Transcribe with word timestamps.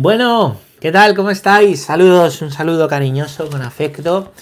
Bueno, 0.00 0.60
¿qué 0.78 0.92
tal? 0.92 1.16
¿Cómo 1.16 1.28
estáis? 1.28 1.82
Saludos, 1.82 2.40
un 2.40 2.52
saludo 2.52 2.86
cariñoso, 2.86 3.50
con 3.50 3.62
afecto. 3.62 4.32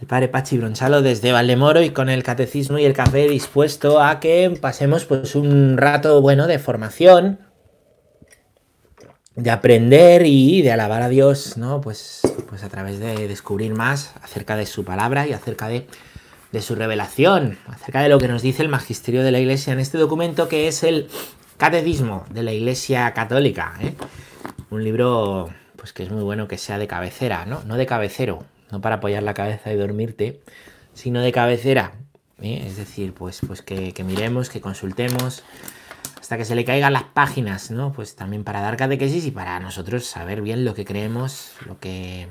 El 0.00 0.08
padre 0.08 0.26
Pachi 0.26 0.58
Bronchalo 0.58 1.02
desde 1.02 1.30
Valdemoro 1.30 1.82
y 1.82 1.90
con 1.90 2.08
el 2.08 2.24
catecismo 2.24 2.76
y 2.76 2.84
el 2.84 2.92
café 2.92 3.28
dispuesto 3.28 4.02
a 4.02 4.18
que 4.18 4.58
pasemos 4.60 5.04
pues 5.04 5.36
un 5.36 5.76
rato 5.76 6.20
bueno 6.20 6.48
de 6.48 6.58
formación, 6.58 7.38
de 9.36 9.52
aprender 9.52 10.26
y 10.26 10.62
de 10.62 10.72
alabar 10.72 11.02
a 11.02 11.08
Dios, 11.08 11.56
¿no? 11.56 11.80
Pues, 11.80 12.22
pues 12.48 12.64
a 12.64 12.68
través 12.68 12.98
de 12.98 13.28
descubrir 13.28 13.72
más 13.72 14.14
acerca 14.20 14.56
de 14.56 14.66
su 14.66 14.84
palabra 14.84 15.28
y 15.28 15.32
acerca 15.32 15.68
de, 15.68 15.86
de 16.50 16.60
su 16.60 16.74
revelación, 16.74 17.56
acerca 17.68 18.02
de 18.02 18.08
lo 18.08 18.18
que 18.18 18.26
nos 18.26 18.42
dice 18.42 18.64
el 18.64 18.68
magisterio 18.68 19.22
de 19.22 19.30
la 19.30 19.38
Iglesia 19.38 19.72
en 19.72 19.78
este 19.78 19.96
documento 19.96 20.48
que 20.48 20.66
es 20.66 20.82
el 20.82 21.08
Catecismo 21.56 22.24
de 22.30 22.42
la 22.42 22.52
Iglesia 22.52 23.12
Católica. 23.12 23.74
¿eh? 23.80 23.94
Un 24.70 24.84
libro 24.84 25.50
pues 25.76 25.92
que 25.92 26.02
es 26.02 26.10
muy 26.10 26.22
bueno 26.22 26.46
que 26.46 26.58
sea 26.58 26.78
de 26.78 26.86
cabecera, 26.86 27.46
¿no? 27.46 27.62
No 27.64 27.76
de 27.76 27.86
cabecero, 27.86 28.44
no 28.70 28.80
para 28.80 28.96
apoyar 28.96 29.22
la 29.22 29.34
cabeza 29.34 29.72
y 29.72 29.76
dormirte, 29.76 30.40
sino 30.92 31.20
de 31.20 31.32
cabecera. 31.32 31.92
¿eh? 32.42 32.64
Es 32.66 32.76
decir, 32.76 33.14
pues, 33.14 33.40
pues 33.46 33.62
que, 33.62 33.94
miremos, 34.04 34.50
que 34.50 34.60
consultemos 34.60 35.42
hasta 36.20 36.36
que 36.36 36.44
se 36.44 36.54
le 36.54 36.64
caigan 36.64 36.92
las 36.92 37.04
páginas, 37.04 37.70
¿no? 37.70 37.92
Pues 37.92 38.14
también 38.14 38.44
para 38.44 38.60
dar 38.60 38.76
catequesis 38.76 39.24
y 39.24 39.30
para 39.30 39.58
nosotros 39.58 40.04
saber 40.04 40.42
bien 40.42 40.64
lo 40.64 40.74
que 40.74 40.84
creemos, 40.84 41.54
lo 41.66 41.80
que, 41.80 42.28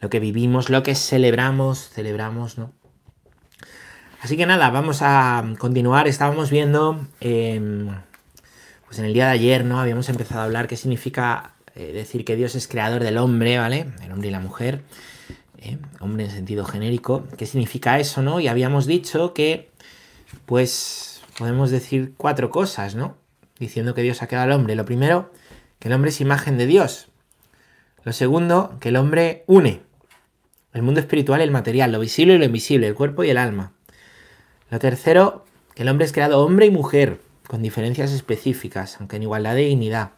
lo 0.00 0.10
que 0.10 0.20
vivimos, 0.20 0.68
lo 0.68 0.82
que 0.82 0.94
celebramos, 0.94 1.88
celebramos, 1.90 2.58
¿no? 2.58 2.72
Así 4.20 4.36
que 4.36 4.46
nada, 4.46 4.70
vamos 4.70 4.98
a 5.00 5.44
continuar. 5.58 6.06
Estábamos 6.06 6.50
viendo, 6.50 7.06
eh, 7.20 7.88
pues 8.92 8.98
en 8.98 9.06
el 9.06 9.14
día 9.14 9.24
de 9.24 9.30
ayer, 9.30 9.64
¿no? 9.64 9.80
Habíamos 9.80 10.10
empezado 10.10 10.42
a 10.42 10.44
hablar 10.44 10.68
qué 10.68 10.76
significa 10.76 11.54
eh, 11.74 11.92
decir 11.94 12.26
que 12.26 12.36
Dios 12.36 12.54
es 12.54 12.68
creador 12.68 13.02
del 13.02 13.16
hombre, 13.16 13.56
¿vale? 13.56 13.86
El 14.04 14.12
hombre 14.12 14.28
y 14.28 14.30
la 14.30 14.38
mujer, 14.38 14.82
eh, 15.56 15.78
hombre 16.00 16.26
en 16.26 16.30
sentido 16.30 16.66
genérico. 16.66 17.26
¿Qué 17.38 17.46
significa 17.46 17.98
eso, 17.98 18.20
no? 18.20 18.38
Y 18.38 18.48
habíamos 18.48 18.84
dicho 18.84 19.32
que, 19.32 19.70
pues, 20.44 21.22
podemos 21.38 21.70
decir 21.70 22.12
cuatro 22.18 22.50
cosas, 22.50 22.94
¿no? 22.94 23.16
Diciendo 23.58 23.94
que 23.94 24.02
Dios 24.02 24.20
ha 24.20 24.26
creado 24.26 24.52
al 24.52 24.52
hombre. 24.52 24.74
Lo 24.74 24.84
primero, 24.84 25.32
que 25.78 25.88
el 25.88 25.94
hombre 25.94 26.10
es 26.10 26.20
imagen 26.20 26.58
de 26.58 26.66
Dios. 26.66 27.08
Lo 28.04 28.12
segundo, 28.12 28.76
que 28.78 28.90
el 28.90 28.96
hombre 28.96 29.44
une 29.46 29.80
el 30.74 30.82
mundo 30.82 31.00
espiritual 31.00 31.40
y 31.40 31.44
el 31.44 31.50
material, 31.50 31.92
lo 31.92 31.98
visible 31.98 32.34
y 32.34 32.38
lo 32.38 32.44
invisible, 32.44 32.88
el 32.88 32.94
cuerpo 32.94 33.24
y 33.24 33.30
el 33.30 33.38
alma. 33.38 33.72
Lo 34.68 34.78
tercero, 34.78 35.46
que 35.74 35.80
el 35.80 35.88
hombre 35.88 36.04
es 36.04 36.12
creado 36.12 36.44
hombre 36.44 36.66
y 36.66 36.70
mujer, 36.70 37.20
con 37.52 37.60
diferencias 37.60 38.12
específicas, 38.12 38.96
aunque 38.98 39.16
en 39.16 39.24
igualdad 39.24 39.54
de 39.54 39.66
dignidad. 39.66 40.12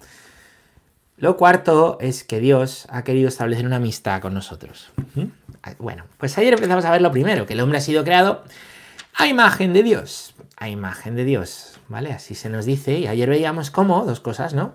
Lo 1.16 1.36
cuarto 1.36 1.98
es 2.00 2.22
que 2.22 2.38
Dios 2.38 2.86
ha 2.90 3.02
querido 3.02 3.26
establecer 3.26 3.66
una 3.66 3.74
amistad 3.74 4.22
con 4.22 4.34
nosotros. 4.34 4.92
¿Mm? 5.16 5.24
Bueno, 5.80 6.04
pues 6.18 6.38
ayer 6.38 6.54
empezamos 6.54 6.84
a 6.84 6.92
ver 6.92 7.02
lo 7.02 7.10
primero, 7.10 7.44
que 7.44 7.54
el 7.54 7.60
hombre 7.60 7.78
ha 7.78 7.80
sido 7.80 8.04
creado 8.04 8.44
a 9.14 9.26
imagen 9.26 9.72
de 9.72 9.82
Dios. 9.82 10.36
A 10.58 10.68
imagen 10.68 11.16
de 11.16 11.24
Dios, 11.24 11.80
¿vale? 11.88 12.12
Así 12.12 12.36
se 12.36 12.48
nos 12.48 12.66
dice. 12.66 13.00
Y 13.00 13.08
ayer 13.08 13.28
veíamos 13.28 13.72
cómo, 13.72 14.04
dos 14.04 14.20
cosas, 14.20 14.54
¿no? 14.54 14.74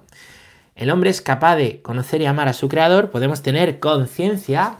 El 0.76 0.92
hombre 0.92 1.12
es 1.12 1.22
capaz 1.22 1.56
de 1.56 1.82
conocer 1.82 2.22
y 2.22 2.26
amar 2.26 2.50
a 2.50 2.54
su 2.54 2.68
creador, 2.68 3.10
podemos 3.10 3.42
tener 3.42 3.80
conciencia 3.80 4.76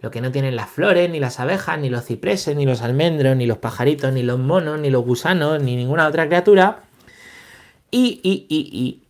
lo 0.00 0.10
que 0.10 0.20
no 0.20 0.32
tienen 0.32 0.56
las 0.56 0.68
flores, 0.68 1.08
ni 1.08 1.20
las 1.20 1.38
abejas, 1.38 1.78
ni 1.78 1.90
los 1.90 2.06
cipreses, 2.06 2.56
ni 2.56 2.66
los 2.66 2.82
almendros, 2.82 3.36
ni 3.36 3.46
los 3.46 3.58
pajaritos, 3.58 4.12
ni 4.12 4.24
los 4.24 4.40
monos, 4.40 4.80
ni 4.80 4.90
los 4.90 5.04
gusanos, 5.04 5.62
ni 5.62 5.76
ninguna 5.76 6.08
otra 6.08 6.26
criatura. 6.26 6.83
Y, 7.96 8.20
y, 8.24 8.44
y, 8.48 8.76
y 8.76 9.02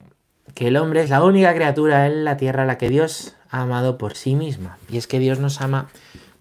que 0.53 0.69
el 0.69 0.77
hombre 0.77 1.01
es 1.01 1.09
la 1.09 1.25
única 1.25 1.55
criatura 1.55 2.07
en 2.07 2.23
la 2.23 2.37
tierra 2.37 2.65
a 2.65 2.67
la 2.67 2.77
que 2.77 2.91
Dios 2.91 3.35
ha 3.49 3.63
amado 3.63 3.97
por 3.97 4.15
sí 4.15 4.35
misma. 4.35 4.77
Y 4.91 4.99
es 4.99 5.07
que 5.07 5.19
Dios 5.19 5.39
nos 5.39 5.63
ama 5.63 5.89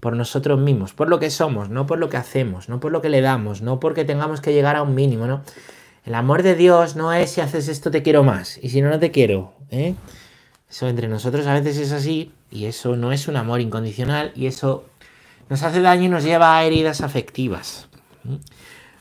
por 0.02 0.18
nosotros 0.18 0.60
mismos, 0.60 0.92
por 0.92 1.08
lo 1.08 1.20
que 1.20 1.30
somos, 1.30 1.70
no 1.70 1.88
por 1.88 2.00
lo 2.00 2.10
que 2.10 2.18
hacemos, 2.18 2.68
no 2.68 2.82
por 2.82 2.92
lo 2.92 3.02
que 3.02 3.08
le 3.08 3.22
damos, 3.22 3.62
no 3.62 3.80
porque 3.80 4.04
tengamos 4.04 4.42
que 4.42 4.52
llegar 4.52 4.76
a 4.76 4.84
un 4.84 4.94
mínimo, 4.94 5.26
¿no? 5.26 5.42
El 6.04 6.16
amor 6.16 6.44
de 6.44 6.56
Dios 6.56 6.98
no 6.98 7.14
es 7.14 7.32
si 7.32 7.40
haces 7.40 7.70
esto 7.70 7.92
te 7.92 8.04
quiero 8.04 8.26
más 8.26 8.60
y 8.62 8.72
si 8.72 8.82
no 8.82 8.90
no 8.90 9.00
te 9.00 9.12
quiero, 9.12 9.54
¿eh? 9.70 9.96
Eso 10.70 10.90
entre 10.90 11.08
nosotros 11.08 11.48
a 11.48 11.54
veces 11.54 11.78
es 11.78 11.94
así 11.94 12.34
y 12.52 12.66
eso 12.66 12.98
no 12.98 13.14
es 13.14 13.30
un 13.30 13.38
amor 13.38 13.62
incondicional 13.62 14.34
y 14.36 14.48
eso 14.48 14.84
nos 15.48 15.64
hace 15.64 15.80
daño 15.80 16.04
y 16.04 16.10
nos 16.10 16.26
lleva 16.26 16.58
a 16.58 16.66
heridas 16.66 17.00
afectivas. 17.00 17.88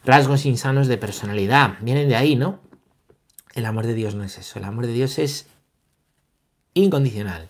Rasgos 0.04 0.46
insanos 0.46 0.86
de 0.86 0.96
personalidad. 0.96 1.72
Vienen 1.80 2.08
de 2.08 2.14
ahí, 2.14 2.36
¿no? 2.36 2.60
El 3.54 3.66
amor 3.66 3.86
de 3.86 3.94
Dios 3.94 4.14
no 4.14 4.24
es 4.24 4.38
eso. 4.38 4.58
El 4.58 4.64
amor 4.64 4.86
de 4.86 4.92
Dios 4.92 5.18
es 5.18 5.46
incondicional. 6.74 7.48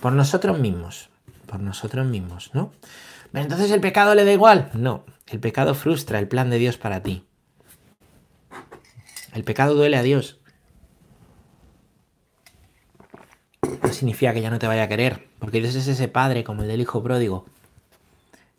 Por 0.00 0.12
nosotros 0.12 0.58
mismos. 0.58 1.08
Por 1.46 1.60
nosotros 1.60 2.06
mismos, 2.06 2.50
¿no? 2.52 2.72
Entonces 3.32 3.70
el 3.70 3.80
pecado 3.80 4.14
le 4.14 4.24
da 4.24 4.32
igual. 4.32 4.70
No. 4.74 5.04
El 5.26 5.40
pecado 5.40 5.74
frustra 5.74 6.18
el 6.18 6.28
plan 6.28 6.50
de 6.50 6.58
Dios 6.58 6.76
para 6.76 7.02
ti. 7.02 7.24
El 9.32 9.44
pecado 9.44 9.74
duele 9.74 9.96
a 9.96 10.02
Dios. 10.02 10.40
no 13.82 13.92
significa 13.92 14.32
que 14.32 14.40
ya 14.40 14.50
no 14.50 14.58
te 14.58 14.66
vaya 14.66 14.84
a 14.84 14.88
querer, 14.88 15.28
porque 15.38 15.60
Dios 15.60 15.74
es 15.74 15.86
ese 15.88 16.08
padre 16.08 16.44
como 16.44 16.62
el 16.62 16.68
del 16.68 16.80
hijo 16.80 17.02
pródigo, 17.02 17.46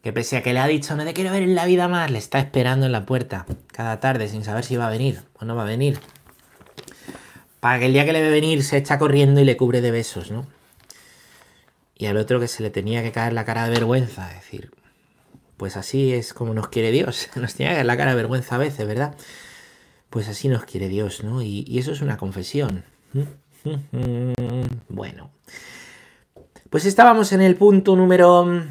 que 0.03 0.13
pese 0.13 0.38
a 0.38 0.44
que 0.44 0.53
le 0.53 0.59
ha 0.59 0.68
dicho 0.68 0.96
no 0.96 1.03
te 1.03 1.13
quiero 1.13 1.31
ver 1.31 1.44
en 1.44 1.56
la 1.56 1.66
vida 1.66 1.88
más, 1.88 2.09
le 2.12 2.18
está 2.18 2.40
esperando 2.40 2.86
en 2.86 2.92
la 2.92 3.06
puerta 3.06 3.46
cada 3.68 4.00
tarde 4.00 4.28
sin 4.28 4.44
saber 4.44 4.63
si 4.63 4.75
va 4.75 4.88
a 4.88 4.90
venir 4.90 5.22
o 5.40 5.46
no 5.46 5.56
va 5.56 5.63
a 5.63 5.66
venir. 5.66 6.00
Para 7.62 7.80
que 7.80 7.86
el 7.86 7.94
día 7.94 8.04
que 8.06 8.12
le 8.12 8.22
ve 8.22 8.30
venir 8.30 8.62
se 8.64 8.76
echa 8.76 9.00
corriendo 9.00 9.40
y 9.40 9.46
le 9.46 9.56
cubre 9.56 9.80
de 9.80 9.92
besos, 9.92 10.32
¿no? 10.32 10.46
Y 11.96 12.08
al 12.08 12.18
otro 12.18 12.38
que 12.40 12.50
se 12.50 12.64
le 12.64 12.72
tenía 12.72 13.04
que 13.04 13.14
caer 13.14 13.32
la 13.32 13.46
cara 13.46 13.64
de 13.66 13.70
vergüenza, 13.70 14.30
es 14.32 14.42
decir, 14.42 14.72
pues 15.58 15.78
así 15.78 16.12
es 16.12 16.34
como 16.34 16.56
nos 16.56 16.70
quiere 16.70 16.92
Dios, 16.92 17.30
nos 17.36 17.54
tiene 17.54 17.72
que 17.72 17.76
caer 17.76 17.86
la 17.86 17.96
cara 17.96 18.12
de 18.12 18.18
vergüenza 18.18 18.56
a 18.56 18.58
veces, 18.58 18.86
¿verdad? 18.86 19.16
Pues 20.10 20.28
así 20.28 20.50
nos 20.50 20.66
quiere 20.66 20.90
Dios, 20.90 21.24
¿no? 21.24 21.42
Y, 21.42 21.64
y 21.68 21.80
eso 21.80 21.94
es 21.94 22.02
una 22.02 22.18
confesión. 22.18 22.84
Bueno. 24.90 25.30
Pues 26.72 26.86
estábamos 26.86 27.32
en 27.32 27.42
el 27.42 27.56
punto 27.56 27.96
número... 27.96 28.66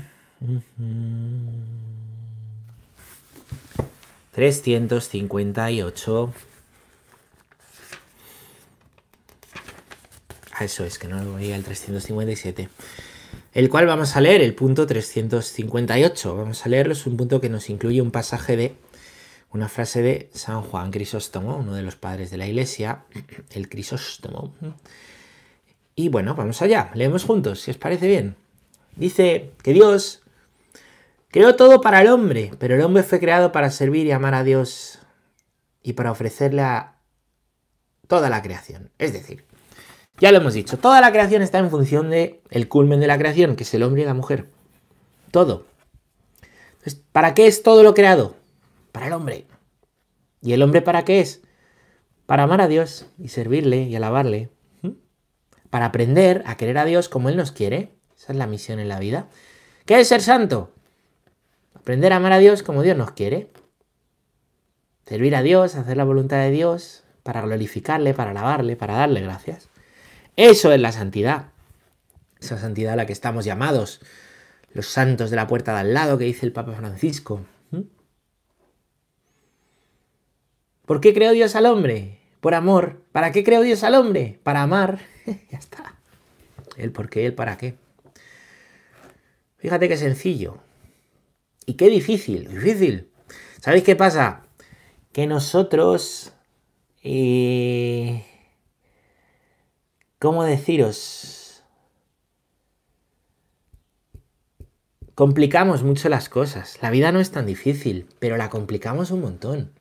358. 4.33 6.34
Eso 10.65 10.84
es, 10.84 10.98
que 10.98 11.09
no 11.09 11.22
lo 11.22 11.34
veía 11.34 11.56
el 11.56 11.65
357. 11.65 12.69
El 13.53 13.69
cual 13.69 13.87
vamos 13.87 14.16
a 14.16 14.21
leer, 14.21 14.43
el 14.43 14.54
punto 14.54 14.87
358. 14.87 16.37
Vamos 16.37 16.65
a 16.65 16.69
leerlo, 16.69 16.93
es 16.93 17.06
un 17.06 17.16
punto 17.16 17.41
que 17.41 17.48
nos 17.48 17.69
incluye 17.71 18.00
un 18.00 18.10
pasaje 18.10 18.56
de 18.56 18.75
una 19.53 19.69
frase 19.69 20.03
de 20.03 20.31
San 20.32 20.62
Juan 20.62 20.91
Crisóstomo, 20.91 21.56
uno 21.56 21.75
de 21.75 21.82
los 21.82 21.97
padres 21.97 22.31
de 22.31 22.37
la 22.37 22.47
iglesia, 22.47 23.04
el 23.50 23.69
Crisóstomo. 23.69 24.54
Y 25.94 26.09
bueno, 26.09 26.34
vamos 26.34 26.62
allá, 26.62 26.91
leemos 26.94 27.25
juntos, 27.25 27.60
si 27.60 27.71
os 27.71 27.78
parece 27.78 28.06
bien. 28.06 28.37
Dice 28.97 29.50
que 29.62 29.72
Dios 29.72 30.22
creó 31.31 31.56
todo 31.56 31.81
para 31.81 32.00
el 32.00 32.09
hombre, 32.09 32.53
pero 32.59 32.75
el 32.75 32.82
hombre 32.82 33.03
fue 33.03 33.19
creado 33.19 33.53
para 33.53 33.71
servir 33.71 34.06
y 34.06 34.12
amar 34.12 34.34
a 34.34 34.44
Dios 34.44 35.00
y 35.82 35.94
para 35.94 36.12
ofrecerle 36.12 36.62
a 36.62 36.97
toda 38.06 38.28
la 38.28 38.42
creación. 38.42 38.91
Es 38.98 39.12
decir, 39.12 39.44
ya 40.20 40.31
lo 40.32 40.38
hemos 40.38 40.54
dicho, 40.54 40.78
toda 40.78 41.00
la 41.00 41.10
creación 41.10 41.42
está 41.42 41.58
en 41.58 41.70
función 41.70 42.10
de 42.10 42.42
el 42.50 42.69
culmen 42.69 43.00
de 43.00 43.06
la 43.06 43.19
creación, 43.19 43.56
que 43.56 43.64
es 43.64 43.75
el 43.75 43.82
hombre 43.82 44.03
y 44.03 44.04
la 44.04 44.14
mujer. 44.14 44.47
Todo. 45.31 45.66
¿para 47.12 47.34
qué 47.34 47.47
es 47.47 47.62
todo 47.62 47.82
lo 47.82 47.94
creado? 47.94 48.41
para 48.92 49.06
el 49.06 49.12
hombre. 49.12 49.47
¿Y 50.42 50.53
el 50.53 50.62
hombre 50.62 50.82
para 50.82 51.04
qué 51.04 51.20
es? 51.20 51.42
Para 52.26 52.44
amar 52.44 52.60
a 52.60 52.69
Dios 52.69 53.06
y 53.19 53.28
servirle 53.28 53.82
y 53.82 53.97
alabarle. 53.97 54.50
Para 55.71 55.86
aprender 55.86 56.42
a 56.47 56.56
querer 56.56 56.78
a 56.78 56.84
Dios 56.84 57.09
como 57.09 57.28
Él 57.28 57.36
nos 57.36 57.53
quiere. 57.53 57.95
Esa 58.16 58.33
es 58.33 58.39
la 58.39 58.47
misión 58.47 58.80
en 58.80 58.89
la 58.89 58.98
vida. 58.98 59.28
¿Qué 59.86 60.00
es 60.00 60.09
ser 60.09 60.21
santo? 60.21 60.72
Aprender 61.74 62.12
a 62.12 62.16
amar 62.16 62.33
a 62.33 62.39
Dios 62.39 62.62
como 62.62 62.83
Dios 62.83 62.97
nos 62.97 63.12
quiere. 63.12 63.50
Servir 65.06 65.34
a 65.34 65.42
Dios, 65.42 65.77
hacer 65.77 65.97
la 65.97 66.04
voluntad 66.04 66.39
de 66.39 66.50
Dios, 66.50 67.04
para 67.22 67.41
glorificarle, 67.41 68.15
para 68.15 68.30
alabarle, 68.33 68.77
para 68.77 68.95
darle 68.95 69.21
gracias. 69.22 69.70
Eso 70.41 70.72
es 70.72 70.81
la 70.81 70.91
santidad. 70.91 71.53
Esa 72.41 72.57
santidad 72.57 72.95
a 72.95 72.97
la 72.97 73.04
que 73.04 73.13
estamos 73.13 73.45
llamados. 73.45 74.01
Los 74.72 74.87
santos 74.87 75.28
de 75.28 75.37
la 75.37 75.47
puerta 75.47 75.75
de 75.75 75.81
al 75.81 75.92
lado 75.92 76.16
que 76.16 76.25
dice 76.25 76.47
el 76.47 76.53
Papa 76.53 76.72
Francisco. 76.72 77.45
¿Por 80.87 81.03
qué 81.03 81.13
creó 81.13 81.33
Dios 81.33 81.57
al 81.57 81.66
hombre? 81.66 82.21
Por 82.41 82.54
amor. 82.54 83.04
¿Para 83.13 83.33
qué 83.33 83.45
creó 83.45 83.60
Dios 83.60 83.84
al 83.84 83.95
hombre? 83.95 84.41
Para 84.42 84.63
amar. 84.63 85.01
ya 85.27 85.59
está. 85.59 85.95
El 86.78 86.91
por 86.91 87.10
qué, 87.10 87.27
el 87.27 87.34
para 87.34 87.59
qué. 87.59 87.75
Fíjate 89.59 89.91
qué 89.91 89.98
sencillo. 89.98 90.57
Y 91.66 91.75
qué 91.75 91.91
difícil, 91.91 92.48
difícil. 92.48 93.10
¿Sabéis 93.60 93.84
qué 93.84 93.95
pasa? 93.95 94.47
Que 95.13 95.27
nosotros 95.27 96.33
eh, 97.03 98.25
¿cómo 100.21 100.45
deciros? 100.45 101.65
Complicamos 105.17 105.83
mucho 105.83 106.09
las 106.09 106.28
cosas. 106.28 106.78
La 106.81 106.91
vida 106.91 107.11
no 107.11 107.21
es 107.21 107.31
tan 107.31 107.47
difícil, 107.47 108.07
pero 108.21 108.37
la 108.37 108.49
complicamos 108.49 109.11
un 109.11 109.22
montón. 109.22 109.72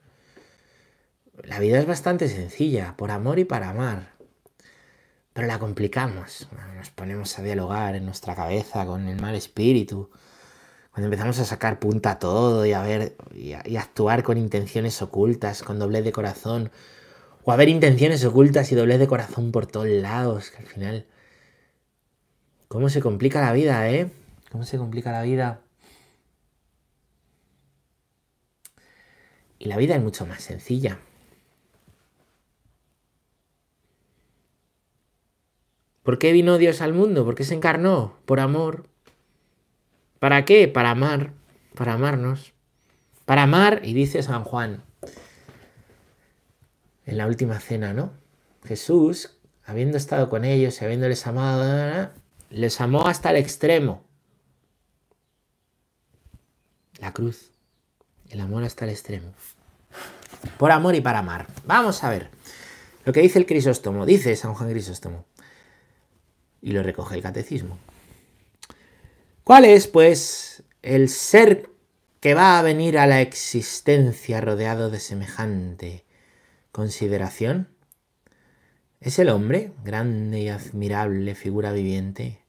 La 1.44 1.60
vida 1.60 1.80
es 1.80 1.86
bastante 1.86 2.28
sencilla, 2.28 2.96
por 2.98 3.12
amor 3.12 3.38
y 3.40 3.46
para 3.46 3.70
amar. 3.70 4.14
Pero 5.34 5.48
la 5.48 5.60
complicamos. 5.60 6.48
Nos 6.76 6.90
ponemos 6.90 7.38
a 7.38 7.44
dialogar 7.44 7.96
en 7.96 8.06
nuestra 8.06 8.34
cabeza 8.36 8.86
con 8.86 9.08
el 9.08 9.22
mal 9.22 9.36
espíritu. 9.36 10.10
Cuando 10.92 11.08
empezamos 11.08 11.40
a 11.40 11.46
sacar 11.46 11.80
punta 11.80 12.12
a 12.12 12.20
todo 12.20 12.66
y 12.66 12.74
a 12.74 12.82
ver 12.82 13.16
y, 13.34 13.54
a, 13.54 13.62
y 13.66 13.78
actuar 13.78 14.24
con 14.24 14.38
intenciones 14.38 15.02
ocultas, 15.02 15.64
con 15.64 15.80
doblez 15.80 16.04
de 16.04 16.12
corazón, 16.12 16.72
o 17.44 17.52
a 17.52 17.56
ver 17.56 17.70
intenciones 17.70 18.24
ocultas 18.26 18.72
y 18.72 18.76
doblez 18.76 19.00
de 19.00 19.08
corazón 19.08 19.52
por 19.52 19.66
todos 19.66 19.88
lados, 19.88 20.52
que 20.52 20.58
al 20.58 20.68
final. 20.68 21.06
¿Cómo 22.68 22.90
se 22.90 23.02
complica 23.02 23.42
la 23.42 23.54
vida, 23.54 23.90
eh? 23.90 24.12
¿Cómo 24.52 24.64
se 24.64 24.78
complica 24.78 25.12
la 25.12 25.24
vida? 25.24 25.62
Y 29.58 29.66
la 29.66 29.78
vida 29.78 29.96
es 29.96 30.02
mucho 30.02 30.26
más 30.26 30.42
sencilla. 30.42 31.00
¿Por 36.04 36.18
qué 36.18 36.32
vino 36.32 36.58
Dios 36.58 36.82
al 36.82 36.94
mundo? 36.94 37.26
¿Por 37.26 37.36
qué 37.36 37.44
se 37.44 37.54
encarnó? 37.54 38.18
Por 38.26 38.40
amor. 38.40 38.88
¿Para 40.20 40.46
qué? 40.46 40.68
Para 40.68 40.92
amar, 40.92 41.34
para 41.76 41.94
amarnos. 41.94 42.54
Para 43.26 43.44
amar, 43.44 43.82
y 43.84 43.94
dice 43.94 44.24
San 44.24 44.44
Juan, 44.44 44.84
en 47.10 47.18
la 47.18 47.26
última 47.26 47.60
cena, 47.60 47.92
¿no? 47.92 48.12
Jesús, 48.66 49.38
habiendo 49.66 49.98
estado 49.98 50.30
con 50.30 50.46
ellos 50.46 50.80
y 50.80 50.86
habiéndoles 50.86 51.26
amado, 51.26 52.12
les 52.52 52.80
amó 52.82 53.08
hasta 53.08 53.32
el 53.32 53.38
extremo. 53.38 54.04
La 57.00 57.12
cruz, 57.12 57.50
el 58.30 58.40
amor 58.40 58.64
hasta 58.64 58.86
el 58.86 58.92
extremo. 58.92 59.34
Por 60.60 60.72
amor 60.72 60.94
y 60.94 61.02
para 61.02 61.20
amar. 61.20 61.48
Vamos 61.66 62.04
a 62.04 62.12
ver 62.12 62.30
lo 63.06 63.12
que 63.12 63.22
dice 63.22 63.40
el 63.40 63.48
Crisóstomo. 63.48 64.06
Dice 64.06 64.36
San 64.36 64.54
Juan 64.54 64.70
Crisóstomo 64.70 65.26
y 66.62 66.74
lo 66.74 66.84
recoge 66.84 67.16
el 67.16 67.24
catecismo. 67.24 67.80
¿Cuál 69.44 69.66
es, 69.66 69.88
pues, 69.88 70.62
el 70.84 71.10
ser 71.10 71.72
que 72.20 72.36
va 72.36 72.60
a 72.60 72.62
venir 72.62 73.00
a 73.00 73.08
la 73.08 73.22
existencia 73.22 74.42
rodeado 74.42 74.92
de 74.92 75.00
semejante 75.00 76.06
consideración? 76.72 77.70
Es 79.00 79.18
el 79.20 79.30
hombre, 79.30 79.74
grande 79.84 80.42
y 80.42 80.50
admirable 80.50 81.36
figura 81.36 81.72
viviente, 81.72 82.44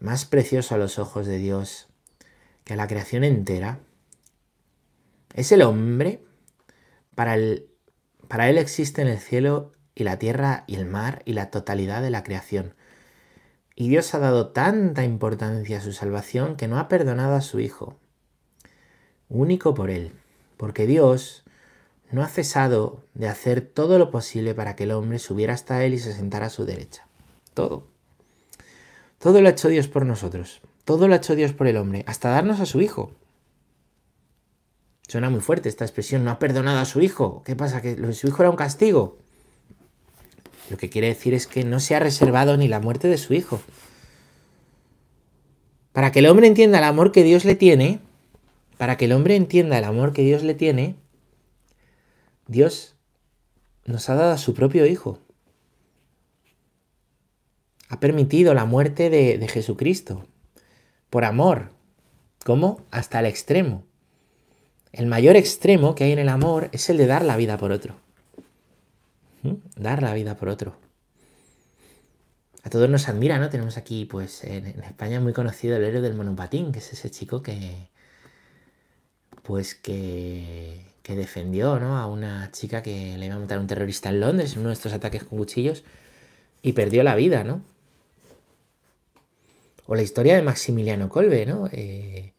más 0.00 0.24
precioso 0.24 0.74
a 0.74 0.78
los 0.78 0.98
ojos 0.98 1.26
de 1.26 1.38
Dios 1.38 1.88
que 2.64 2.74
a 2.74 2.76
la 2.76 2.86
creación 2.86 3.24
entera. 3.24 3.80
Es 5.34 5.50
el 5.52 5.62
hombre, 5.62 6.22
para, 7.14 7.34
el, 7.34 7.70
para 8.28 8.48
él 8.50 8.58
existen 8.58 9.08
el 9.08 9.18
cielo 9.18 9.72
y 9.94 10.04
la 10.04 10.18
tierra 10.18 10.64
y 10.66 10.76
el 10.76 10.86
mar 10.86 11.22
y 11.24 11.32
la 11.32 11.50
totalidad 11.50 12.02
de 12.02 12.10
la 12.10 12.22
creación. 12.22 12.74
Y 13.74 13.88
Dios 13.88 14.14
ha 14.14 14.18
dado 14.18 14.50
tanta 14.50 15.04
importancia 15.04 15.78
a 15.78 15.80
su 15.80 15.92
salvación 15.92 16.56
que 16.56 16.68
no 16.68 16.78
ha 16.78 16.88
perdonado 16.88 17.34
a 17.34 17.40
su 17.40 17.60
Hijo, 17.60 17.98
único 19.28 19.72
por 19.74 19.90
él, 19.90 20.12
porque 20.58 20.86
Dios 20.86 21.41
no 22.12 22.22
ha 22.22 22.28
cesado 22.28 23.04
de 23.14 23.28
hacer 23.28 23.60
todo 23.60 23.98
lo 23.98 24.10
posible 24.10 24.54
para 24.54 24.76
que 24.76 24.84
el 24.84 24.92
hombre 24.92 25.18
subiera 25.18 25.54
hasta 25.54 25.84
él 25.84 25.94
y 25.94 25.98
se 25.98 26.12
sentara 26.12 26.46
a 26.46 26.50
su 26.50 26.64
derecha. 26.64 27.06
Todo. 27.54 27.88
Todo 29.18 29.40
lo 29.40 29.48
ha 29.48 29.52
hecho 29.52 29.68
Dios 29.68 29.88
por 29.88 30.06
nosotros. 30.06 30.60
Todo 30.84 31.08
lo 31.08 31.14
ha 31.14 31.18
hecho 31.18 31.34
Dios 31.34 31.52
por 31.52 31.66
el 31.66 31.76
hombre, 31.76 32.04
hasta 32.06 32.30
darnos 32.30 32.60
a 32.60 32.66
su 32.66 32.80
Hijo. 32.80 33.12
Suena 35.08 35.30
muy 35.30 35.40
fuerte 35.40 35.68
esta 35.68 35.84
expresión, 35.84 36.24
no 36.24 36.30
ha 36.30 36.38
perdonado 36.38 36.78
a 36.78 36.84
su 36.84 37.00
Hijo. 37.00 37.42
¿Qué 37.44 37.56
pasa? 37.56 37.82
¿Que 37.82 37.96
su 38.12 38.28
Hijo 38.28 38.42
era 38.42 38.50
un 38.50 38.56
castigo? 38.56 39.18
Lo 40.72 40.78
que 40.78 40.88
quiere 40.88 41.08
decir 41.08 41.34
es 41.34 41.46
que 41.46 41.64
no 41.64 41.80
se 41.80 41.94
ha 41.94 41.98
reservado 41.98 42.56
ni 42.56 42.66
la 42.66 42.80
muerte 42.80 43.08
de 43.08 43.18
su 43.18 43.34
hijo. 43.34 43.60
Para 45.92 46.12
que 46.12 46.20
el 46.20 46.26
hombre 46.28 46.46
entienda 46.46 46.78
el 46.78 46.84
amor 46.84 47.12
que 47.12 47.22
Dios 47.22 47.44
le 47.44 47.56
tiene, 47.56 48.00
para 48.78 48.96
que 48.96 49.04
el 49.04 49.12
hombre 49.12 49.36
entienda 49.36 49.76
el 49.76 49.84
amor 49.84 50.14
que 50.14 50.22
Dios 50.22 50.42
le 50.42 50.54
tiene, 50.54 50.96
Dios 52.52 52.94
nos 53.84 54.08
ha 54.08 54.14
dado 54.14 54.32
a 54.32 54.38
su 54.38 54.54
propio 54.54 54.86
hijo. 54.86 55.18
Ha 57.88 57.98
permitido 57.98 58.54
la 58.54 58.64
muerte 58.64 59.10
de, 59.10 59.38
de 59.38 59.48
Jesucristo 59.48 60.26
por 61.10 61.24
amor. 61.24 61.70
¿Cómo? 62.44 62.84
Hasta 62.90 63.20
el 63.20 63.26
extremo. 63.26 63.84
El 64.92 65.06
mayor 65.06 65.36
extremo 65.36 65.94
que 65.94 66.04
hay 66.04 66.12
en 66.12 66.18
el 66.18 66.28
amor 66.28 66.68
es 66.72 66.88
el 66.90 66.98
de 66.98 67.06
dar 67.06 67.24
la 67.24 67.36
vida 67.36 67.58
por 67.58 67.72
otro. 67.72 67.96
Dar 69.76 70.02
la 70.02 70.14
vida 70.14 70.36
por 70.36 70.48
otro. 70.48 70.76
A 72.62 72.70
todos 72.70 72.88
nos 72.88 73.08
admira, 73.08 73.38
¿no? 73.38 73.50
Tenemos 73.50 73.76
aquí, 73.76 74.04
pues, 74.04 74.44
en, 74.44 74.66
España 74.66 75.20
muy 75.20 75.32
conocido 75.32 75.76
el 75.76 75.84
héroe 75.84 76.00
del 76.00 76.14
monopatín, 76.14 76.70
que 76.70 76.78
es 76.78 76.92
ese 76.92 77.10
chico 77.10 77.42
que, 77.42 77.88
pues, 79.42 79.74
que, 79.74 80.91
que 81.02 81.16
defendió, 81.16 81.78
¿no? 81.78 81.98
A 81.98 82.06
una 82.06 82.50
chica 82.52 82.82
que 82.82 83.16
le 83.18 83.26
iba 83.26 83.34
a 83.34 83.38
matar 83.38 83.58
a 83.58 83.60
un 83.60 83.66
terrorista 83.66 84.08
en 84.08 84.20
Londres 84.20 84.54
en 84.54 84.60
uno 84.60 84.68
de 84.68 84.74
estos 84.74 84.92
ataques 84.92 85.24
con 85.24 85.38
cuchillos 85.38 85.84
y 86.62 86.72
perdió 86.72 87.02
la 87.02 87.16
vida, 87.16 87.44
¿no? 87.44 87.62
O 89.86 89.96
la 89.96 90.02
historia 90.02 90.36
de 90.36 90.42
Maximiliano 90.42 91.08
Colbe, 91.08 91.44
¿no? 91.44 91.68
Eh, 91.72 92.32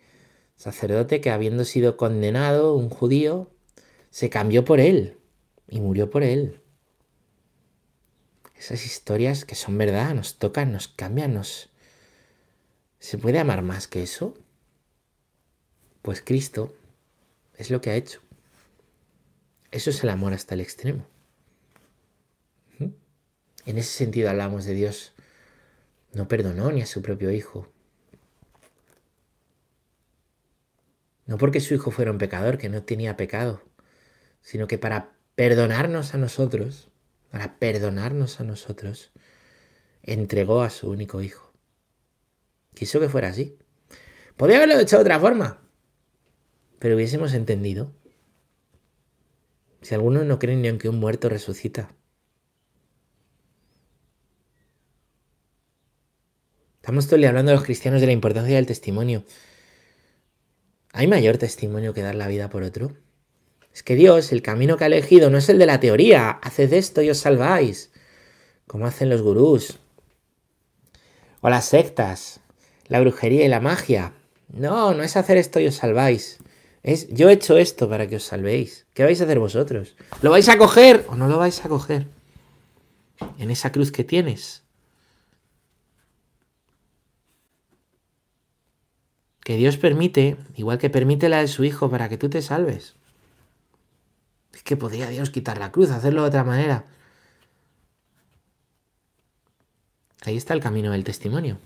sacerdote 0.56 1.20
que 1.20 1.30
habiendo 1.30 1.66
sido 1.66 1.98
condenado, 1.98 2.74
un 2.76 2.90
judío, 2.90 3.50
se 4.12 4.30
cambió 4.30 4.64
por 4.64 4.80
él 4.80 5.18
y 5.68 5.82
murió 5.82 6.10
por 6.10 6.24
él. 6.24 6.62
Esas 8.58 8.86
historias 8.86 9.44
que 9.44 9.56
son 9.56 9.78
verdad, 9.78 10.14
nos 10.14 10.38
tocan, 10.38 10.72
nos 10.72 10.88
cambian, 10.88 11.34
nos... 11.34 11.70
¿Se 13.00 13.18
puede 13.18 13.40
amar 13.40 13.62
más 13.62 13.90
que 13.90 14.04
eso? 14.04 14.38
Pues 16.02 16.22
Cristo 16.22 16.74
es 17.58 17.70
lo 17.70 17.82
que 17.82 17.90
ha 17.90 17.96
hecho. 17.96 18.23
Eso 19.74 19.90
es 19.90 20.04
el 20.04 20.10
amor 20.10 20.34
hasta 20.34 20.54
el 20.54 20.62
extremo. 20.62 21.08
En 22.78 23.78
ese 23.78 23.90
sentido 23.90 24.30
hablamos 24.30 24.66
de 24.66 24.76
Dios. 24.76 25.14
No 26.14 26.28
perdonó 26.28 26.72
ni 26.72 26.84
a 26.84 26.86
su 26.86 27.02
propio 27.02 27.32
hijo. 27.32 27.68
No 31.26 31.40
porque 31.40 31.60
su 31.60 31.74
hijo 31.74 31.90
fuera 31.90 32.12
un 32.12 32.20
pecador, 32.20 32.60
que 32.60 32.70
no 32.70 32.84
tenía 32.84 33.18
pecado, 33.18 33.64
sino 34.42 34.68
que 34.68 34.78
para 34.78 35.16
perdonarnos 35.34 36.14
a 36.14 36.20
nosotros, 36.20 36.92
para 37.32 37.58
perdonarnos 37.58 38.40
a 38.40 38.44
nosotros, 38.44 39.12
entregó 40.04 40.62
a 40.62 40.70
su 40.70 40.92
único 40.92 41.24
hijo. 41.24 41.52
Quiso 42.76 43.00
que 43.00 43.10
fuera 43.10 43.30
así. 43.30 43.58
Podría 44.38 44.58
haberlo 44.58 44.78
hecho 44.78 44.98
de 44.98 45.02
otra 45.02 45.20
forma, 45.20 45.68
pero 46.78 46.96
hubiésemos 46.96 47.34
entendido. 47.34 47.92
Si 49.84 49.94
algunos 49.94 50.26
no 50.26 50.40
creen 50.40 50.62
ni 50.62 50.70
en 50.70 50.78
que 50.80 50.90
un 50.90 51.00
muerto 51.00 51.30
resucita. 51.30 51.94
Estamos 56.78 57.08
todo 57.08 57.26
hablando 57.28 57.52
a 57.52 57.56
los 57.56 57.64
cristianos 57.64 58.02
de 58.02 58.08
la 58.08 58.14
importancia 58.14 58.56
del 58.56 58.66
testimonio. 58.66 59.24
¿Hay 60.94 61.08
mayor 61.08 61.38
testimonio 61.38 61.94
que 61.94 62.02
dar 62.02 62.16
la 62.16 62.28
vida 62.28 62.50
por 62.50 62.64
otro? 62.64 62.96
Es 63.74 63.84
que 63.84 63.96
Dios, 63.96 64.32
el 64.32 64.42
camino 64.42 64.78
que 64.78 64.84
ha 64.84 64.88
elegido 64.88 65.30
no 65.30 65.38
es 65.38 65.50
el 65.50 65.60
de 65.60 65.66
la 65.66 65.80
teoría, 65.80 66.30
haced 66.30 66.72
esto 66.74 67.02
y 67.02 67.10
os 67.10 67.18
salváis, 67.18 67.92
como 68.68 68.86
hacen 68.86 69.10
los 69.10 69.22
gurús, 69.22 69.80
o 71.42 71.50
las 71.50 71.66
sectas, 71.66 72.40
la 72.88 73.00
brujería 73.00 73.46
y 73.46 73.50
la 73.50 73.60
magia. 73.60 74.14
No, 74.50 74.94
no 74.94 75.04
es 75.04 75.18
hacer 75.18 75.38
esto 75.38 75.60
y 75.60 75.68
os 75.68 75.76
salváis. 75.76 76.43
Es 76.84 77.08
yo 77.08 77.30
he 77.30 77.34
hecho 77.34 77.58
esto 77.58 77.90
para 77.90 78.08
que 78.08 78.18
os 78.18 78.24
salvéis. 78.24 78.86
¿Qué 78.94 79.04
vais 79.04 79.20
a 79.22 79.24
hacer 79.24 79.40
vosotros? 79.40 79.96
¿Lo 80.22 80.32
vais 80.32 80.48
a 80.50 80.58
coger 80.58 81.06
o 81.08 81.16
no 81.16 81.28
lo 81.28 81.38
vais 81.38 81.64
a 81.64 81.70
coger? 81.70 82.08
En 83.40 83.50
esa 83.50 83.72
cruz 83.72 83.92
que 83.92 84.04
tienes. 84.04 84.64
Que 89.40 89.56
Dios 89.56 89.78
permite, 89.78 90.38
igual 90.56 90.78
que 90.78 90.90
permite 90.90 91.30
la 91.30 91.40
de 91.40 91.48
su 91.48 91.64
Hijo, 91.64 91.90
para 91.90 92.10
que 92.10 92.18
tú 92.18 92.30
te 92.30 92.42
salves. 92.42 92.96
Es 94.54 94.64
que 94.64 94.78
podría 94.78 95.10
Dios 95.10 95.30
quitar 95.30 95.58
la 95.58 95.72
cruz, 95.72 95.90
hacerlo 95.90 96.22
de 96.22 96.28
otra 96.28 96.44
manera. 96.44 96.86
Ahí 100.26 100.38
está 100.38 100.54
el 100.54 100.62
camino 100.62 100.92
del 100.92 101.04
testimonio. 101.04 101.58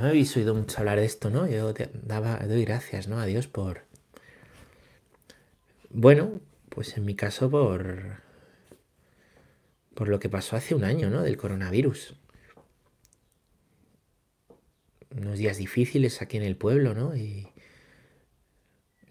Me 0.00 0.08
habéis 0.08 0.34
oído 0.34 0.54
mucho 0.54 0.78
hablar 0.78 0.98
de 0.98 1.04
esto, 1.04 1.28
¿no? 1.28 1.46
Yo 1.46 1.74
daba, 1.92 2.38
doy 2.38 2.64
gracias, 2.64 3.06
¿no? 3.06 3.18
A 3.18 3.26
Dios 3.26 3.48
por... 3.48 3.84
Bueno, 5.90 6.40
pues 6.70 6.96
en 6.96 7.04
mi 7.04 7.14
caso 7.14 7.50
por... 7.50 8.22
Por 9.94 10.08
lo 10.08 10.18
que 10.18 10.30
pasó 10.30 10.56
hace 10.56 10.74
un 10.74 10.84
año, 10.84 11.10
¿no? 11.10 11.22
Del 11.22 11.36
coronavirus. 11.36 12.14
Unos 15.10 15.38
días 15.38 15.58
difíciles 15.58 16.22
aquí 16.22 16.38
en 16.38 16.44
el 16.44 16.56
pueblo, 16.56 16.94
¿no? 16.94 17.14
Y 17.14 17.52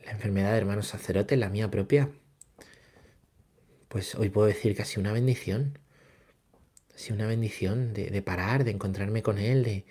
la 0.05 0.11
enfermedad 0.11 0.53
de 0.53 0.57
hermano 0.57 0.81
sacerdote, 0.81 1.37
la 1.37 1.49
mía 1.49 1.69
propia, 1.69 2.09
pues 3.89 4.15
hoy 4.15 4.29
puedo 4.29 4.47
decir 4.47 4.75
que 4.75 4.81
ha 4.81 4.85
sido 4.85 5.01
una 5.01 5.13
bendición. 5.13 5.77
Ha 6.95 6.97
sido 6.97 7.15
una 7.15 7.27
bendición 7.27 7.93
de, 7.93 8.21
parar, 8.23 8.63
de 8.63 8.71
encontrarme 8.71 9.21
con 9.21 9.37
él, 9.37 9.63
de, 9.63 9.85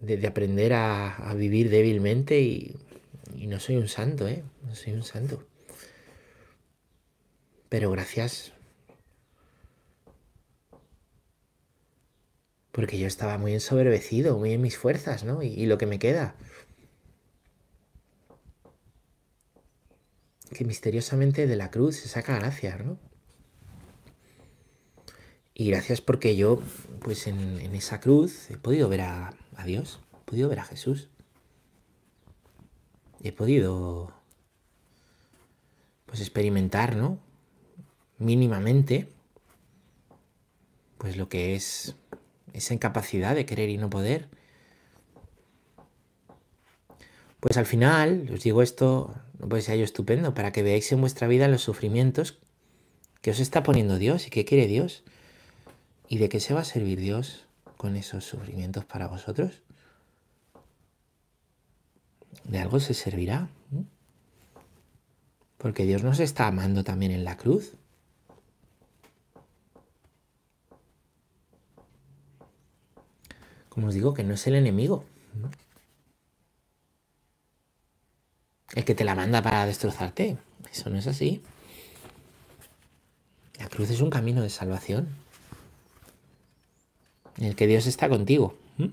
de, 0.00 0.26
aprender 0.26 0.72
a, 0.72 1.34
vivir 1.36 1.70
débilmente 1.70 2.40
y, 2.40 2.76
y, 3.34 3.46
no 3.46 3.60
soy 3.60 3.76
un 3.76 3.88
santo, 3.88 4.26
¿eh? 4.28 4.42
No 4.66 4.74
soy 4.74 4.94
un 4.94 5.02
santo. 5.02 5.44
Pero 7.68 7.90
gracias. 7.90 8.52
Porque 12.72 12.98
yo 12.98 13.06
estaba 13.06 13.36
muy 13.38 13.52
ensoberbecido, 13.54 14.38
muy 14.38 14.52
en 14.52 14.62
mis 14.62 14.76
fuerzas, 14.78 15.24
¿no? 15.24 15.42
y 15.42 15.66
lo 15.66 15.76
que 15.76 15.86
me 15.86 15.98
queda. 15.98 16.36
que 20.52 20.64
misteriosamente 20.64 21.46
de 21.46 21.56
la 21.56 21.70
cruz 21.70 21.96
se 21.96 22.08
saca 22.08 22.38
gracia, 22.38 22.76
¿no? 22.76 22.98
Y 25.60 25.66
gracias 25.66 26.00
porque 26.00 26.36
yo, 26.36 26.58
pues 27.00 27.26
en, 27.26 27.60
esa 27.74 28.00
cruz, 28.00 28.50
he 28.50 28.56
podido 28.56 28.88
ver 28.88 29.02
a, 29.02 29.34
a, 29.56 29.64
Dios, 29.66 30.00
he 30.14 30.24
podido 30.24 30.48
ver 30.48 30.58
a 30.58 30.64
Jesús. 30.64 31.10
He 33.22 33.30
podido, 33.30 34.10
pues 36.06 36.22
experimentar, 36.22 36.96
¿no? 36.96 37.18
Mínimamente, 38.16 39.10
pues 40.96 41.18
lo 41.18 41.28
que 41.28 41.54
es 41.54 41.94
esa 42.54 42.72
incapacidad 42.72 43.34
de 43.34 43.44
querer 43.44 43.68
y 43.68 43.76
no 43.76 43.90
poder. 43.90 44.30
Pues 47.38 47.58
al 47.58 47.66
final, 47.66 48.30
os 48.32 48.42
digo 48.42 48.62
esto, 48.62 49.14
no 49.38 49.46
puede 49.46 49.60
ser 49.60 49.76
yo 49.76 49.84
estupendo, 49.84 50.32
para 50.32 50.52
que 50.52 50.62
veáis 50.62 50.90
en 50.90 51.02
vuestra 51.02 51.28
vida 51.28 51.48
los 51.48 51.60
sufrimientos 51.60 52.38
que 53.20 53.32
os 53.32 53.40
está 53.40 53.62
poniendo 53.62 53.98
Dios 53.98 54.26
y 54.26 54.30
que 54.30 54.46
quiere 54.46 54.66
Dios. 54.66 55.04
¿Y 56.12 56.18
de 56.18 56.28
qué 56.28 56.40
se 56.40 56.54
va 56.54 56.62
a 56.62 56.64
servir 56.64 56.98
Dios 56.98 57.46
con 57.76 57.94
esos 57.94 58.24
sufrimientos 58.24 58.84
para 58.84 59.06
vosotros? 59.06 59.62
De 62.42 62.58
algo 62.58 62.80
se 62.80 62.94
servirá. 62.94 63.48
Porque 65.56 65.84
Dios 65.84 66.02
nos 66.02 66.18
está 66.18 66.48
amando 66.48 66.82
también 66.82 67.12
en 67.12 67.22
la 67.22 67.36
cruz. 67.36 67.74
Como 73.68 73.86
os 73.86 73.94
digo, 73.94 74.12
que 74.12 74.24
no 74.24 74.34
es 74.34 74.44
el 74.48 74.56
enemigo. 74.56 75.04
el 78.74 78.84
que 78.84 78.96
te 78.96 79.04
la 79.04 79.14
manda 79.14 79.42
para 79.42 79.64
destrozarte. 79.64 80.38
Eso 80.72 80.90
no 80.90 80.98
es 80.98 81.06
así. 81.06 81.40
La 83.60 83.68
cruz 83.68 83.90
es 83.90 84.00
un 84.00 84.10
camino 84.10 84.42
de 84.42 84.50
salvación 84.50 85.29
en 87.40 87.46
el 87.46 87.56
que 87.56 87.66
Dios 87.66 87.86
está 87.86 88.08
contigo. 88.08 88.54
¿Mm? 88.76 88.86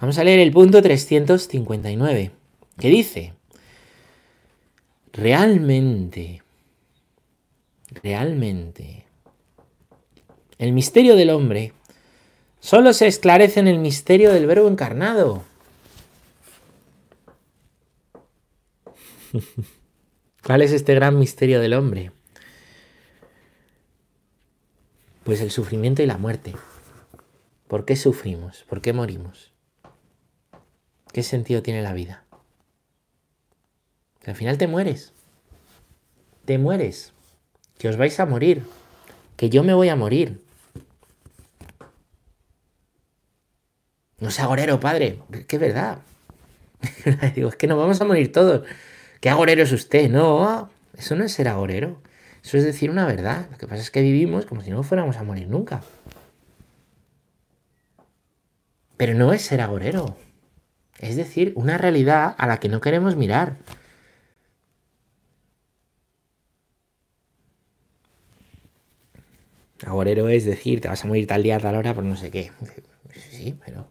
Vamos 0.00 0.16
a 0.18 0.24
leer 0.24 0.40
el 0.40 0.50
punto 0.52 0.80
359, 0.80 2.30
que 2.78 2.88
dice, 2.88 3.34
realmente, 5.12 6.42
realmente, 8.02 9.04
el 10.58 10.72
misterio 10.72 11.16
del 11.16 11.30
hombre 11.30 11.74
solo 12.60 12.92
se 12.92 13.06
esclarece 13.08 13.60
en 13.60 13.68
el 13.68 13.78
misterio 13.78 14.32
del 14.32 14.46
verbo 14.46 14.68
encarnado. 14.68 15.44
¿Cuál 20.44 20.62
es 20.62 20.72
este 20.72 20.94
gran 20.94 21.18
misterio 21.18 21.60
del 21.60 21.74
hombre? 21.74 22.12
Pues 25.24 25.40
el 25.42 25.50
sufrimiento 25.50 26.02
y 26.02 26.06
la 26.06 26.16
muerte. 26.16 26.54
¿Por 27.70 27.84
qué 27.84 27.94
sufrimos? 27.94 28.64
¿Por 28.68 28.80
qué 28.80 28.92
morimos? 28.92 29.52
¿Qué 31.12 31.22
sentido 31.22 31.62
tiene 31.62 31.82
la 31.82 31.92
vida? 31.92 32.24
al 34.26 34.34
final 34.34 34.58
te 34.58 34.66
mueres. 34.66 35.12
Te 36.46 36.58
mueres. 36.58 37.12
Que 37.78 37.88
os 37.88 37.96
vais 37.96 38.18
a 38.18 38.26
morir. 38.26 38.64
Que 39.36 39.50
yo 39.50 39.62
me 39.62 39.72
voy 39.72 39.88
a 39.88 39.94
morir. 39.94 40.42
No 44.18 44.32
sea 44.32 44.46
agorero, 44.46 44.80
padre. 44.80 45.20
Que 45.46 45.54
es 45.54 45.62
verdad. 45.62 45.98
Digo, 47.36 47.50
es 47.50 47.54
que 47.54 47.68
nos 47.68 47.78
vamos 47.78 48.00
a 48.00 48.04
morir 48.04 48.32
todos. 48.32 48.66
¿Qué 49.20 49.30
agorero 49.30 49.62
es 49.62 49.70
usted? 49.70 50.10
No, 50.10 50.68
eso 50.98 51.14
no 51.14 51.22
es 51.22 51.30
ser 51.30 51.46
agorero. 51.46 52.02
Eso 52.42 52.58
es 52.58 52.64
decir 52.64 52.90
una 52.90 53.06
verdad. 53.06 53.46
Lo 53.52 53.58
que 53.58 53.68
pasa 53.68 53.80
es 53.80 53.92
que 53.92 54.02
vivimos 54.02 54.44
como 54.44 54.60
si 54.62 54.70
no 54.70 54.82
fuéramos 54.82 55.18
a 55.18 55.22
morir 55.22 55.46
nunca. 55.46 55.84
Pero 59.00 59.14
no 59.14 59.32
es 59.32 59.40
ser 59.40 59.62
agorero. 59.62 60.18
Es 60.98 61.16
decir, 61.16 61.54
una 61.56 61.78
realidad 61.78 62.34
a 62.36 62.46
la 62.46 62.60
que 62.60 62.68
no 62.68 62.82
queremos 62.82 63.16
mirar. 63.16 63.56
Agorero 69.86 70.28
es 70.28 70.44
decir, 70.44 70.82
te 70.82 70.88
vas 70.88 71.02
a 71.02 71.08
morir 71.08 71.26
tal 71.26 71.42
día, 71.42 71.58
tal 71.58 71.76
hora, 71.76 71.94
por 71.94 72.04
no 72.04 72.14
sé 72.14 72.30
qué. 72.30 72.52
Sí, 73.30 73.58
pero. 73.64 73.90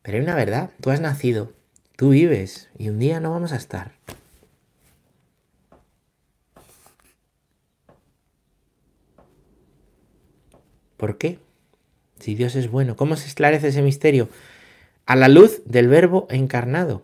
Pero 0.00 0.16
hay 0.16 0.24
una 0.24 0.36
verdad. 0.36 0.70
Tú 0.80 0.88
has 0.88 1.02
nacido. 1.02 1.52
Tú 1.94 2.08
vives 2.08 2.70
y 2.78 2.88
un 2.88 2.98
día 2.98 3.20
no 3.20 3.32
vamos 3.32 3.52
a 3.52 3.56
estar. 3.56 3.92
¿Por 10.96 11.18
qué? 11.18 11.38
Si 12.22 12.36
Dios 12.36 12.54
es 12.54 12.70
bueno, 12.70 12.94
¿cómo 12.94 13.16
se 13.16 13.26
esclarece 13.26 13.66
ese 13.66 13.82
misterio? 13.82 14.28
A 15.06 15.16
la 15.16 15.26
luz 15.26 15.60
del 15.64 15.88
verbo 15.88 16.28
encarnado. 16.30 17.02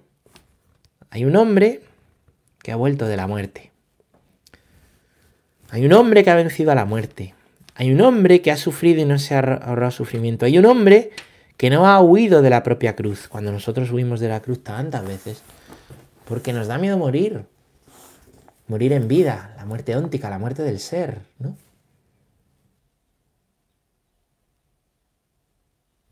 Hay 1.10 1.24
un 1.24 1.34
hombre 1.34 1.80
que 2.62 2.70
ha 2.70 2.76
vuelto 2.76 3.08
de 3.08 3.16
la 3.16 3.26
muerte. 3.26 3.72
Hay 5.70 5.84
un 5.84 5.92
hombre 5.92 6.22
que 6.22 6.30
ha 6.30 6.36
vencido 6.36 6.70
a 6.70 6.76
la 6.76 6.84
muerte. 6.84 7.34
Hay 7.74 7.90
un 7.90 8.00
hombre 8.00 8.42
que 8.42 8.52
ha 8.52 8.56
sufrido 8.56 9.00
y 9.00 9.06
no 9.06 9.18
se 9.18 9.34
ha 9.34 9.40
ahorrado 9.40 9.90
sufrimiento. 9.90 10.46
Hay 10.46 10.56
un 10.56 10.66
hombre 10.66 11.10
que 11.56 11.68
no 11.68 11.88
ha 11.88 12.00
huido 12.00 12.40
de 12.40 12.50
la 12.50 12.62
propia 12.62 12.94
cruz, 12.94 13.26
cuando 13.26 13.50
nosotros 13.50 13.90
huimos 13.90 14.20
de 14.20 14.28
la 14.28 14.38
cruz 14.38 14.62
tantas 14.62 15.04
veces, 15.04 15.42
porque 16.26 16.52
nos 16.52 16.68
da 16.68 16.78
miedo 16.78 16.96
morir, 16.96 17.42
morir 18.68 18.92
en 18.92 19.08
vida, 19.08 19.52
la 19.56 19.64
muerte 19.64 19.96
óntica, 19.96 20.30
la 20.30 20.38
muerte 20.38 20.62
del 20.62 20.78
ser, 20.78 21.18
¿no? 21.40 21.56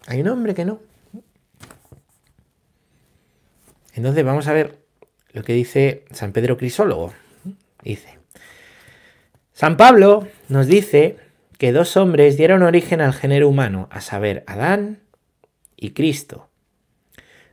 Hay 0.07 0.21
un 0.21 0.29
hombre 0.29 0.55
que 0.55 0.65
no. 0.65 0.81
Entonces 3.95 4.25
vamos 4.25 4.47
a 4.47 4.53
ver 4.53 4.79
lo 5.33 5.43
que 5.43 5.53
dice 5.53 6.05
San 6.13 6.33
Pedro 6.33 6.57
Crisólogo. 6.57 7.13
Dice, 7.83 8.19
San 9.53 9.77
Pablo 9.77 10.29
nos 10.49 10.67
dice 10.67 11.17
que 11.59 11.73
dos 11.73 11.97
hombres 11.97 12.37
dieron 12.37 12.63
origen 12.63 13.01
al 13.01 13.15
género 13.15 13.49
humano, 13.49 13.89
a 13.91 14.01
saber, 14.01 14.45
Adán 14.47 15.01
y 15.77 15.91
Cristo. 15.91 16.51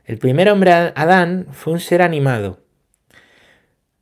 El 0.04 0.18
primer 0.18 0.50
hombre 0.50 0.72
Adán 0.72 1.46
fue 1.52 1.72
un 1.72 1.80
ser 1.80 2.02
animado. 2.02 2.60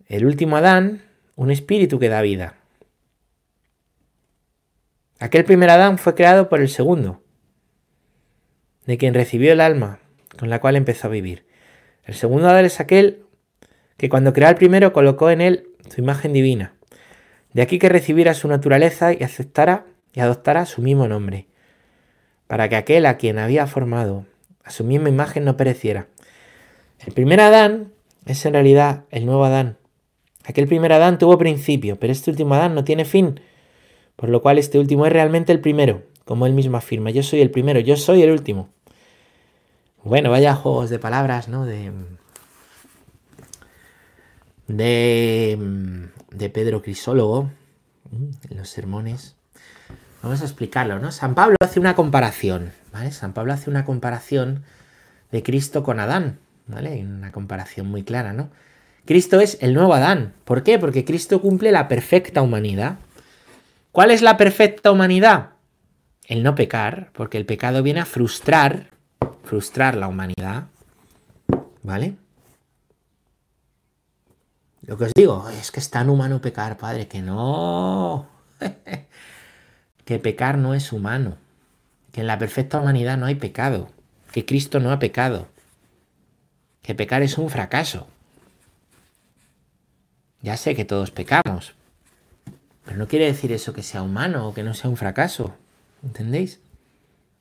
El 0.09 0.27
último 0.27 0.57
Adán, 0.57 1.03
un 1.37 1.51
espíritu 1.51 1.99
que 1.99 2.09
da 2.09 2.23
vida. 2.23 2.57
Aquel 5.21 5.45
primer 5.45 5.71
Adán 5.71 5.99
fue 5.99 6.17
creado 6.17 6.49
por 6.49 6.61
el 6.61 6.69
segundo, 6.69 7.22
de 8.87 8.99
quien 8.99 9.15
recibió 9.15 9.53
el 9.53 9.61
alma 9.61 10.01
con 10.39 10.51
la 10.51 10.61
cual 10.61 10.77
empezó 10.77 11.09
a 11.09 11.11
vivir. 11.11 11.45
El 12.05 12.15
segundo 12.15 12.49
Adán 12.49 12.65
es 12.65 12.81
aquel 12.81 13.25
que 13.97 14.09
cuando 14.09 14.33
creó 14.33 14.49
al 14.49 14.57
primero 14.57 14.93
colocó 14.93 15.31
en 15.31 15.41
él 15.41 15.69
su 15.89 16.01
imagen 16.01 16.33
divina. 16.33 16.75
De 17.53 17.63
aquí 17.63 17.79
que 17.79 17.89
recibiera 17.89 18.35
su 18.35 18.49
naturaleza 18.49 19.13
y 19.13 19.23
aceptara 19.23 19.85
y 20.13 20.21
adoptara 20.21 20.67
su 20.67 20.83
mismo 20.83 21.07
nombre 21.07 21.47
para 22.53 22.69
que 22.69 22.77
aquel 22.77 23.07
a 23.07 23.17
quien 23.17 23.39
había 23.39 23.67
formado 23.67 24.27
a 24.63 24.71
su 24.71 24.85
misma 24.85 25.09
imagen 25.09 25.45
no 25.45 25.57
pereciera. 25.57 26.09
El 26.99 27.15
primer 27.15 27.41
Adán 27.41 27.93
es 28.27 28.45
en 28.45 28.53
realidad 28.53 29.05
el 29.11 29.25
nuevo 29.25 29.45
Adán. 29.45 29.79
Aquel 30.45 30.69
primer 30.69 30.93
Adán 30.93 31.19
tuvo 31.19 31.39
principio, 31.39 31.97
pero 31.99 32.13
este 32.13 32.31
último 32.31 32.55
Adán 32.55 32.75
no 32.75 32.85
tiene 32.85 33.05
fin, 33.05 33.41
por 34.17 34.29
lo 34.29 34.43
cual 34.43 34.59
este 34.59 34.79
último 34.79 35.07
es 35.07 35.13
realmente 35.13 35.51
el 35.51 35.61
primero, 35.61 36.03
como 36.25 36.47
él 36.47 36.53
mismo 36.53 36.77
afirma, 36.77 37.11
yo 37.11 37.23
soy 37.23 37.41
el 37.41 37.51
primero, 37.51 37.81
yo 37.81 37.97
soy 37.97 38.23
el 38.23 38.31
último. 38.31 38.69
Bueno, 40.05 40.31
vaya 40.31 40.55
juegos 40.55 40.91
de 40.91 40.99
palabras, 40.99 41.49
¿no? 41.49 41.65
De, 41.65 41.93
de, 44.67 46.09
de 46.31 46.51
Pedro 46.51 46.83
Crisólogo 46.83 47.51
en 48.13 48.57
los 48.57 48.69
sermones. 48.69 49.37
Vamos 50.23 50.41
a 50.43 50.45
explicarlo, 50.45 50.99
¿no? 50.99 51.11
San 51.13 51.35
Pablo 51.35 51.57
hace 51.61 51.81
una 51.81 51.95
comparación, 51.95 52.73
¿vale? 52.93 53.11
San 53.13 53.33
Pablo 53.33 53.53
hace 53.53 53.71
una 53.71 53.85
comparación 53.85 54.65
de 55.33 55.43
Cristo 55.43 55.83
con 55.83 55.99
Adán, 55.99 56.39
¿vale? 56.67 57.05
Una 57.05 57.33
comparación 57.33 57.89
muy 57.89 58.05
clara, 58.05 58.33
¿no? 58.33 58.51
Cristo 59.05 59.41
es 59.41 59.59
el 59.61 59.75
nuevo 59.75 59.95
Adán. 59.95 60.35
¿Por 60.45 60.63
qué? 60.63 60.79
Porque 60.79 61.05
Cristo 61.05 61.41
cumple 61.41 61.73
la 61.73 61.89
perfecta 61.89 62.43
humanidad. 62.43 62.99
¿Cuál 63.91 64.11
es 64.13 64.23
la 64.23 64.37
perfecta 64.37 64.93
humanidad? 64.93 65.51
El 66.27 66.43
no 66.43 66.55
pecar, 66.55 67.11
porque 67.13 67.39
el 67.39 67.47
pecado 67.47 67.83
viene 67.83 68.01
a 68.01 68.07
frustrar 68.07 68.93
frustrar 69.53 69.97
la 69.97 70.09
humanidad. 70.09 70.69
¿Vale? 71.83 72.17
Lo 74.83 74.97
que 74.97 75.05
os 75.05 75.13
digo 75.15 75.49
es 75.51 75.71
que 75.71 75.81
es 75.81 75.91
tan 75.91 76.09
humano 76.09 76.41
pecar, 76.41 76.79
Padre, 76.79 77.07
que 77.07 77.21
no. 77.21 78.27
que 80.05 80.19
pecar 80.19 80.59
no 80.59 80.75
es 80.75 80.93
humano. 80.93 81.37
Que 82.13 82.23
en 82.23 82.27
la 82.27 82.39
perfecta 82.39 82.81
humanidad 82.81 83.19
no 83.19 83.27
hay 83.27 83.35
pecado. 83.35 83.91
Que 84.33 84.47
Cristo 84.47 84.81
no 84.81 84.91
ha 84.91 84.99
pecado. 84.99 85.49
Que 86.83 86.95
pecar 86.95 87.23
es 87.23 87.39
un 87.39 87.51
fracaso. 87.51 88.09
Ya 90.41 90.57
sé 90.57 90.75
que 90.75 90.85
todos 90.85 91.11
pecamos. 91.11 91.75
Pero 92.85 92.97
no 92.97 93.07
quiere 93.07 93.27
decir 93.27 93.53
eso 93.53 93.73
que 93.73 93.83
sea 93.83 94.03
humano 94.03 94.49
o 94.49 94.55
que 94.55 94.65
no 94.65 94.75
sea 94.75 94.91
un 94.91 94.97
fracaso. 94.97 95.55
¿Entendéis? 96.03 96.61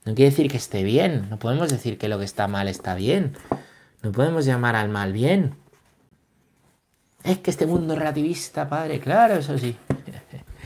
No 0.06 0.15
quiere 0.15 0.32
decir 0.32 0.50
que 0.50 0.58
esté 0.58 0.84
bien. 0.84 1.30
No 1.30 1.38
podemos 1.38 1.70
decir 1.70 1.98
que 1.98 2.08
lo 2.08 2.18
que 2.20 2.25
está 2.25 2.48
mal 2.48 2.68
está 2.68 2.96
bien. 2.96 3.34
No 4.01 4.12
podemos 4.12 4.46
llamar 4.46 4.75
al 4.75 4.89
mal 4.89 5.13
bien. 5.13 5.56
Es 7.24 7.38
que 7.38 7.51
este 7.51 7.68
mundo 7.68 7.96
relativista, 7.96 8.68
padre, 8.68 9.00
claro, 9.00 9.36
eso 9.36 9.56
sí. 9.58 9.75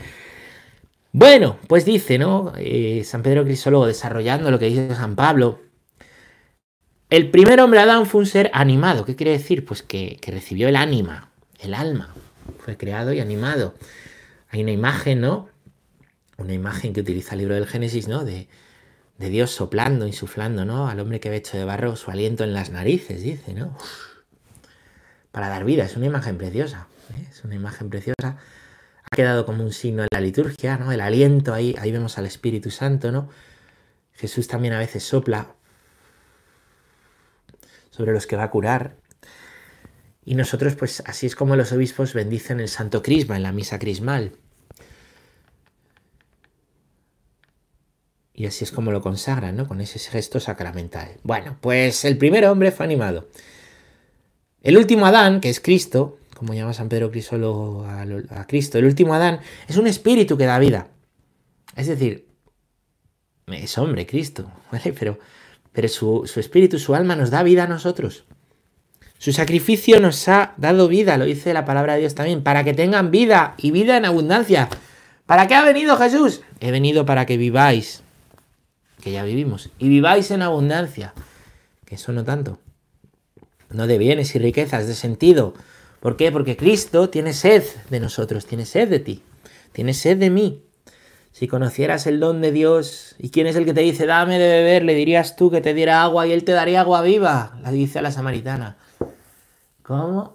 bueno, 1.12 1.58
pues 1.66 1.84
dice, 1.84 2.16
¿no? 2.18 2.54
Eh, 2.56 3.02
San 3.04 3.22
Pedro 3.22 3.44
Crisólogo 3.44 3.86
desarrollando 3.86 4.50
lo 4.50 4.58
que 4.58 4.66
dice 4.66 4.94
San 4.94 5.16
Pablo. 5.16 5.60
El 7.10 7.30
primer 7.30 7.60
hombre 7.60 7.80
Adán 7.80 8.06
fue 8.06 8.20
un 8.20 8.26
ser 8.26 8.50
animado. 8.54 9.04
¿Qué 9.04 9.16
quiere 9.16 9.32
decir? 9.32 9.66
Pues 9.66 9.82
que, 9.82 10.16
que 10.20 10.32
recibió 10.32 10.68
el 10.68 10.76
ánima, 10.76 11.30
el 11.60 11.74
alma. 11.74 12.14
Fue 12.58 12.78
creado 12.78 13.12
y 13.12 13.20
animado. 13.20 13.74
Hay 14.48 14.62
una 14.62 14.72
imagen, 14.72 15.20
¿no? 15.20 15.48
Una 16.36 16.52
imagen 16.52 16.92
que 16.92 17.00
utiliza 17.00 17.34
el 17.34 17.40
libro 17.40 17.54
del 17.54 17.66
Génesis, 17.66 18.08
¿no? 18.08 18.24
De, 18.24 18.48
de 19.18 19.28
Dios 19.28 19.50
soplando, 19.50 20.06
insuflando, 20.06 20.64
¿no? 20.64 20.88
Al 20.88 21.00
hombre 21.00 21.20
que 21.20 21.30
ve 21.30 21.36
hecho 21.36 21.56
de 21.56 21.64
barro 21.64 21.96
su 21.96 22.10
aliento 22.10 22.44
en 22.44 22.52
las 22.52 22.70
narices, 22.70 23.22
dice, 23.22 23.54
¿no? 23.54 23.76
Para 25.32 25.48
dar 25.48 25.64
vida, 25.64 25.84
es 25.84 25.96
una 25.96 26.06
imagen 26.06 26.38
preciosa, 26.38 26.88
¿eh? 27.14 27.26
es 27.30 27.44
una 27.44 27.54
imagen 27.54 27.90
preciosa. 27.90 28.38
Ha 29.10 29.16
quedado 29.16 29.46
como 29.46 29.62
un 29.62 29.72
signo 29.72 30.02
en 30.02 30.08
la 30.10 30.20
liturgia, 30.20 30.76
¿no? 30.78 30.92
El 30.92 31.00
aliento, 31.00 31.54
ahí, 31.54 31.74
ahí 31.78 31.92
vemos 31.92 32.18
al 32.18 32.26
Espíritu 32.26 32.70
Santo, 32.70 33.12
¿no? 33.12 33.28
Jesús 34.14 34.48
también 34.48 34.74
a 34.74 34.78
veces 34.78 35.04
sopla 35.04 35.54
sobre 37.90 38.12
los 38.12 38.26
que 38.26 38.36
va 38.36 38.44
a 38.44 38.50
curar. 38.50 38.96
Y 40.24 40.34
nosotros, 40.34 40.74
pues 40.74 41.02
así 41.06 41.26
es 41.26 41.36
como 41.36 41.54
los 41.54 41.72
obispos 41.72 42.12
bendicen 42.12 42.60
el 42.60 42.68
Santo 42.68 43.02
Crisma 43.02 43.36
en 43.36 43.42
la 43.42 43.52
misa 43.52 43.78
crismal. 43.78 44.32
Y 48.38 48.44
así 48.44 48.64
es 48.64 48.70
como 48.70 48.92
lo 48.92 49.00
consagran, 49.00 49.56
¿no? 49.56 49.66
Con 49.66 49.80
ese 49.80 49.98
gesto 49.98 50.38
sacramental. 50.40 51.08
Bueno, 51.22 51.56
pues 51.62 52.04
el 52.04 52.18
primer 52.18 52.44
hombre 52.44 52.70
fue 52.70 52.84
animado. 52.84 53.28
El 54.62 54.76
último 54.76 55.06
Adán, 55.06 55.40
que 55.40 55.48
es 55.48 55.58
Cristo, 55.58 56.18
como 56.34 56.52
llama 56.52 56.74
San 56.74 56.90
Pedro 56.90 57.10
Crisólogo 57.10 57.86
a, 57.86 58.46
Cristo, 58.46 58.76
el 58.76 58.84
último 58.84 59.14
Adán 59.14 59.40
es 59.66 59.78
un 59.78 59.86
espíritu 59.86 60.36
que 60.36 60.44
da 60.44 60.58
vida. 60.58 60.88
Es 61.76 61.86
decir, 61.86 62.28
es 63.46 63.78
hombre 63.78 64.06
Cristo, 64.06 64.52
¿vale? 64.70 64.92
Pero, 64.92 65.18
su, 65.88 66.24
su 66.26 66.38
espíritu, 66.38 66.78
su 66.78 66.94
alma 66.94 67.16
nos 67.16 67.30
da 67.30 67.42
vida 67.42 67.64
a 67.64 67.68
nosotros. 67.68 68.24
Su 69.16 69.32
sacrificio 69.32 69.98
nos 69.98 70.28
ha 70.28 70.52
dado 70.58 70.88
vida, 70.88 71.16
lo 71.16 71.24
dice 71.24 71.54
la 71.54 71.64
palabra 71.64 71.94
de 71.94 72.00
Dios 72.00 72.14
también, 72.14 72.42
para 72.42 72.64
que 72.64 72.74
tengan 72.74 73.10
vida 73.10 73.54
y 73.56 73.70
vida 73.70 73.96
en 73.96 74.04
abundancia. 74.04 74.68
¿Para 75.24 75.46
qué 75.46 75.54
ha 75.54 75.64
venido 75.64 75.96
Jesús? 75.96 76.42
He 76.60 76.70
venido 76.70 77.06
para 77.06 77.24
que 77.24 77.38
viváis 77.38 78.02
que 79.06 79.12
ya 79.12 79.22
vivimos, 79.22 79.70
y 79.78 79.88
viváis 79.88 80.32
en 80.32 80.42
abundancia, 80.42 81.14
que 81.84 81.94
eso 81.94 82.10
no 82.10 82.24
tanto, 82.24 82.58
no 83.70 83.86
de 83.86 83.98
bienes 83.98 84.34
y 84.34 84.40
riquezas, 84.40 84.88
de 84.88 84.94
sentido. 84.94 85.54
¿Por 86.00 86.16
qué? 86.16 86.32
Porque 86.32 86.56
Cristo 86.56 87.08
tiene 87.08 87.32
sed 87.32 87.62
de 87.88 88.00
nosotros, 88.00 88.46
tiene 88.46 88.66
sed 88.66 88.88
de 88.88 88.98
ti, 88.98 89.22
tiene 89.70 89.94
sed 89.94 90.18
de 90.18 90.30
mí. 90.30 90.64
Si 91.30 91.46
conocieras 91.46 92.08
el 92.08 92.18
don 92.18 92.40
de 92.40 92.50
Dios 92.50 93.14
y 93.16 93.30
quién 93.30 93.46
es 93.46 93.54
el 93.54 93.64
que 93.64 93.74
te 93.74 93.82
dice 93.82 94.06
dame 94.06 94.40
de 94.40 94.48
beber, 94.48 94.82
le 94.82 94.94
dirías 94.94 95.36
tú 95.36 95.52
que 95.52 95.60
te 95.60 95.72
diera 95.72 96.02
agua 96.02 96.26
y 96.26 96.32
él 96.32 96.42
te 96.42 96.50
daría 96.50 96.80
agua 96.80 97.00
viva, 97.02 97.60
la 97.62 97.70
dice 97.70 98.00
a 98.00 98.02
la 98.02 98.10
samaritana. 98.10 98.76
¿Cómo? 99.84 100.34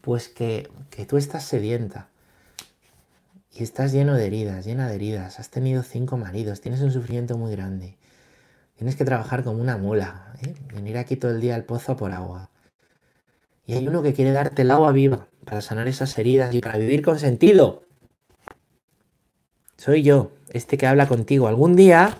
Pues 0.00 0.30
que, 0.30 0.70
que 0.88 1.04
tú 1.04 1.18
estás 1.18 1.44
sedienta 1.44 2.08
y 3.52 3.62
estás 3.62 3.92
lleno 3.92 4.14
de 4.14 4.26
heridas, 4.26 4.64
llena 4.64 4.88
de 4.88 4.94
heridas, 4.94 5.38
has 5.38 5.50
tenido 5.50 5.82
cinco 5.82 6.16
maridos, 6.16 6.62
tienes 6.62 6.80
un 6.80 6.92
sufrimiento 6.92 7.36
muy 7.36 7.52
grande 7.52 7.98
Tienes 8.76 8.96
que 8.96 9.04
trabajar 9.04 9.42
como 9.42 9.60
una 9.60 9.78
mula, 9.78 10.34
¿eh? 10.42 10.54
venir 10.74 10.98
aquí 10.98 11.16
todo 11.16 11.30
el 11.30 11.40
día 11.40 11.54
al 11.54 11.64
pozo 11.64 11.96
por 11.96 12.12
agua. 12.12 12.50
Y 13.66 13.72
hay 13.72 13.88
uno 13.88 14.02
que 14.02 14.12
quiere 14.12 14.32
darte 14.32 14.62
el 14.62 14.70
agua 14.70 14.92
viva 14.92 15.26
para 15.44 15.60
sanar 15.60 15.88
esas 15.88 16.16
heridas 16.18 16.54
y 16.54 16.60
para 16.60 16.78
vivir 16.78 17.02
con 17.02 17.18
sentido. 17.18 17.82
Soy 19.76 20.02
yo, 20.02 20.32
este 20.52 20.78
que 20.78 20.86
habla 20.86 21.08
contigo. 21.08 21.48
Algún 21.48 21.74
día 21.74 22.18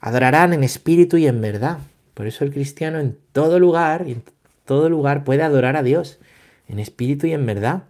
adorarán 0.00 0.52
en 0.52 0.62
espíritu 0.62 1.16
y 1.16 1.26
en 1.26 1.40
verdad. 1.40 1.78
Por 2.14 2.26
eso 2.26 2.44
el 2.44 2.52
cristiano 2.52 2.98
en 2.98 3.18
todo 3.32 3.58
lugar, 3.58 4.02
en 4.06 4.22
todo 4.64 4.88
lugar 4.88 5.24
puede 5.24 5.42
adorar 5.42 5.76
a 5.76 5.82
Dios, 5.82 6.18
en 6.68 6.78
espíritu 6.78 7.26
y 7.26 7.32
en 7.32 7.46
verdad. 7.46 7.84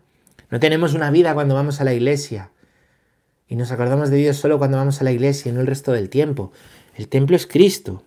No 0.51 0.61
tenemos 0.61 0.95
una 0.95 1.11
vida 1.11 1.35
cuando 1.35 1.55
vamos 1.55 1.81
a 1.81 1.85
la 1.85 1.95
iglesia. 1.95 2.51
Y 3.49 3.57
nos 3.57 3.73
acordamos 3.73 4.11
de 4.11 4.19
Dios 4.19 4.37
solo 4.37 4.59
cuando 4.59 4.77
vamos 4.77 5.01
a 5.01 5.05
la 5.05 5.13
iglesia 5.13 5.51
y 5.51 5.55
no 5.55 5.61
el 5.61 5.67
resto 5.67 5.93
del 5.93 6.11
tiempo. 6.11 6.53
El 6.99 7.07
templo 7.07 7.37
es 7.37 7.47
Cristo. 7.47 8.03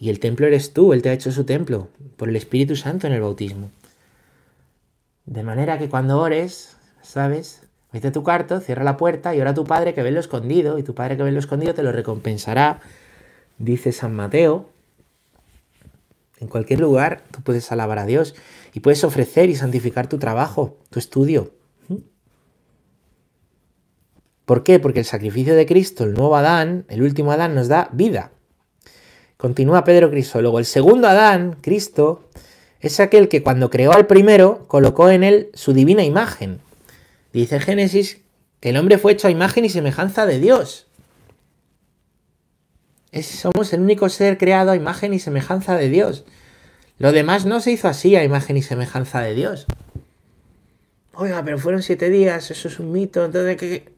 Y 0.00 0.10
el 0.10 0.18
templo 0.18 0.48
eres 0.48 0.72
tú, 0.72 0.92
Él 0.92 1.02
te 1.02 1.08
ha 1.08 1.12
hecho 1.12 1.30
su 1.30 1.44
templo, 1.44 1.88
por 2.16 2.28
el 2.28 2.34
Espíritu 2.34 2.74
Santo 2.74 3.06
en 3.06 3.12
el 3.12 3.20
bautismo. 3.20 3.70
De 5.24 5.44
manera 5.44 5.78
que 5.78 5.88
cuando 5.88 6.20
ores, 6.20 6.76
¿sabes? 7.00 7.62
Vete 7.92 8.08
a 8.08 8.12
tu 8.12 8.24
cuarto, 8.24 8.60
cierra 8.60 8.82
la 8.82 8.96
puerta 8.96 9.36
y 9.36 9.40
ora 9.40 9.52
a 9.52 9.54
tu 9.54 9.64
Padre 9.64 9.94
que 9.94 10.02
ve 10.02 10.10
lo 10.10 10.18
escondido, 10.18 10.80
y 10.80 10.82
tu 10.82 10.96
Padre 10.96 11.16
que 11.16 11.22
ve 11.22 11.30
lo 11.30 11.38
escondido 11.38 11.74
te 11.74 11.84
lo 11.84 11.92
recompensará, 11.92 12.80
dice 13.58 13.92
San 13.92 14.16
Mateo. 14.16 14.68
En 16.40 16.48
cualquier 16.48 16.80
lugar 16.80 17.22
tú 17.30 17.40
puedes 17.42 17.70
alabar 17.70 18.00
a 18.00 18.06
Dios 18.06 18.34
y 18.74 18.80
puedes 18.80 19.04
ofrecer 19.04 19.48
y 19.48 19.54
santificar 19.54 20.08
tu 20.08 20.18
trabajo, 20.18 20.76
tu 20.90 20.98
estudio, 20.98 21.52
¿Por 24.48 24.62
qué? 24.62 24.78
Porque 24.78 25.00
el 25.00 25.04
sacrificio 25.04 25.54
de 25.54 25.66
Cristo, 25.66 26.04
el 26.04 26.14
nuevo 26.14 26.34
Adán, 26.34 26.86
el 26.88 27.02
último 27.02 27.32
Adán, 27.32 27.54
nos 27.54 27.68
da 27.68 27.90
vida. 27.92 28.32
Continúa 29.36 29.84
Pedro 29.84 30.08
Crisólogo. 30.08 30.58
El 30.58 30.64
segundo 30.64 31.06
Adán, 31.06 31.58
Cristo, 31.60 32.30
es 32.80 32.98
aquel 32.98 33.28
que 33.28 33.42
cuando 33.42 33.68
creó 33.68 33.92
al 33.92 34.06
primero, 34.06 34.66
colocó 34.66 35.10
en 35.10 35.22
él 35.22 35.50
su 35.52 35.74
divina 35.74 36.02
imagen. 36.02 36.60
Dice 37.34 37.60
Génesis 37.60 38.22
que 38.60 38.70
el 38.70 38.78
hombre 38.78 38.96
fue 38.96 39.12
hecho 39.12 39.28
a 39.28 39.30
imagen 39.30 39.66
y 39.66 39.68
semejanza 39.68 40.24
de 40.24 40.38
Dios. 40.38 40.86
somos 43.20 43.70
el 43.74 43.82
único 43.82 44.08
ser 44.08 44.38
creado 44.38 44.70
a 44.70 44.76
imagen 44.76 45.12
y 45.12 45.18
semejanza 45.18 45.76
de 45.76 45.90
Dios. 45.90 46.24
Lo 46.96 47.12
demás 47.12 47.44
no 47.44 47.60
se 47.60 47.72
hizo 47.72 47.86
así 47.86 48.16
a 48.16 48.24
imagen 48.24 48.56
y 48.56 48.62
semejanza 48.62 49.20
de 49.20 49.34
Dios. 49.34 49.66
Oiga, 51.12 51.44
pero 51.44 51.58
fueron 51.58 51.82
siete 51.82 52.08
días, 52.08 52.50
eso 52.50 52.68
es 52.68 52.78
un 52.78 52.92
mito, 52.92 53.26
entonces 53.26 53.58
¿qué? 53.58 53.97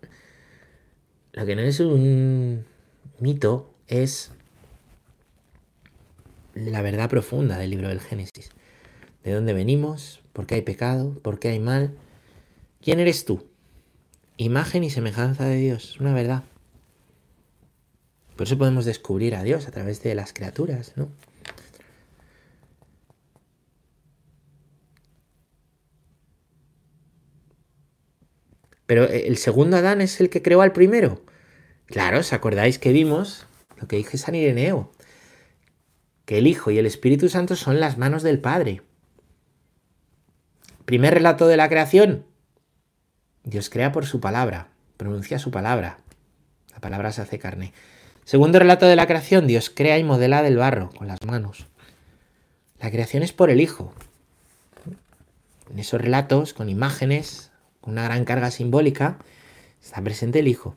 Lo 1.32 1.46
que 1.46 1.54
no 1.54 1.62
es 1.62 1.78
un 1.80 2.64
mito 3.20 3.72
es 3.86 4.32
la 6.54 6.82
verdad 6.82 7.08
profunda 7.08 7.56
del 7.56 7.70
libro 7.70 7.88
del 7.88 8.00
Génesis. 8.00 8.50
¿De 9.22 9.32
dónde 9.32 9.52
venimos? 9.52 10.20
¿Por 10.32 10.46
qué 10.46 10.56
hay 10.56 10.62
pecado? 10.62 11.18
¿Por 11.22 11.38
qué 11.38 11.48
hay 11.48 11.60
mal? 11.60 11.96
¿Quién 12.80 12.98
eres 12.98 13.24
tú? 13.24 13.46
Imagen 14.38 14.82
y 14.82 14.90
semejanza 14.90 15.44
de 15.44 15.56
Dios, 15.56 16.00
una 16.00 16.14
verdad. 16.14 16.44
Por 18.36 18.46
eso 18.46 18.58
podemos 18.58 18.84
descubrir 18.84 19.36
a 19.36 19.42
Dios 19.42 19.68
a 19.68 19.70
través 19.70 20.02
de 20.02 20.14
las 20.14 20.32
criaturas, 20.32 20.94
¿no? 20.96 21.10
Pero 28.90 29.04
eh, 29.04 29.28
el 29.28 29.36
segundo 29.36 29.76
Adán 29.76 30.00
es 30.00 30.20
el 30.20 30.30
que 30.30 30.42
creó 30.42 30.62
al 30.62 30.72
primero. 30.72 31.22
Claro, 31.86 32.18
¿os 32.18 32.32
acordáis 32.32 32.80
que 32.80 32.90
vimos 32.90 33.46
lo 33.76 33.86
que 33.86 33.94
dije 33.94 34.18
San 34.18 34.34
Ireneo? 34.34 34.90
que 36.24 36.38
el 36.38 36.48
Hijo 36.48 36.72
y 36.72 36.78
el 36.78 36.86
Espíritu 36.86 37.28
Santo 37.28 37.54
son 37.54 37.78
las 37.78 37.98
manos 37.98 38.24
del 38.24 38.40
Padre. 38.40 38.82
Primer 40.86 41.14
relato 41.14 41.46
de 41.46 41.56
la 41.56 41.68
creación. 41.68 42.26
Dios 43.44 43.70
crea 43.70 43.92
por 43.92 44.06
su 44.06 44.18
palabra, 44.18 44.70
pronuncia 44.96 45.38
su 45.38 45.52
palabra. 45.52 45.98
La 46.72 46.80
palabra 46.80 47.12
se 47.12 47.22
hace 47.22 47.38
carne. 47.38 47.72
Segundo 48.24 48.58
relato 48.58 48.86
de 48.86 48.96
la 48.96 49.06
creación, 49.06 49.46
Dios 49.46 49.70
crea 49.70 49.98
y 49.98 50.04
modela 50.04 50.42
del 50.42 50.56
barro 50.56 50.90
con 50.90 51.06
las 51.06 51.22
manos. 51.24 51.68
La 52.80 52.90
creación 52.90 53.22
es 53.22 53.32
por 53.32 53.50
el 53.50 53.60
Hijo. 53.60 53.94
En 55.70 55.78
esos 55.78 56.00
relatos, 56.00 56.54
con 56.54 56.68
imágenes, 56.68 57.49
una 57.82 58.04
gran 58.04 58.24
carga 58.24 58.50
simbólica, 58.50 59.18
está 59.80 60.02
presente 60.02 60.40
el 60.40 60.48
Hijo. 60.48 60.76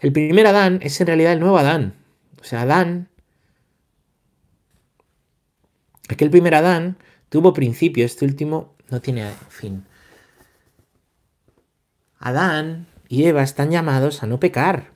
El 0.00 0.12
primer 0.12 0.46
Adán 0.46 0.78
es 0.82 1.00
en 1.00 1.06
realidad 1.06 1.32
el 1.32 1.40
nuevo 1.40 1.58
Adán. 1.58 1.94
O 2.40 2.44
sea, 2.44 2.62
Adán, 2.62 3.08
aquel 6.08 6.30
primer 6.30 6.54
Adán 6.54 6.98
tuvo 7.28 7.52
principio, 7.52 8.04
este 8.04 8.24
último 8.24 8.76
no 8.90 9.00
tiene 9.00 9.30
fin. 9.48 9.84
Adán 12.18 12.86
y 13.08 13.24
Eva 13.24 13.42
están 13.42 13.70
llamados 13.70 14.22
a 14.22 14.26
no 14.26 14.38
pecar. 14.38 14.95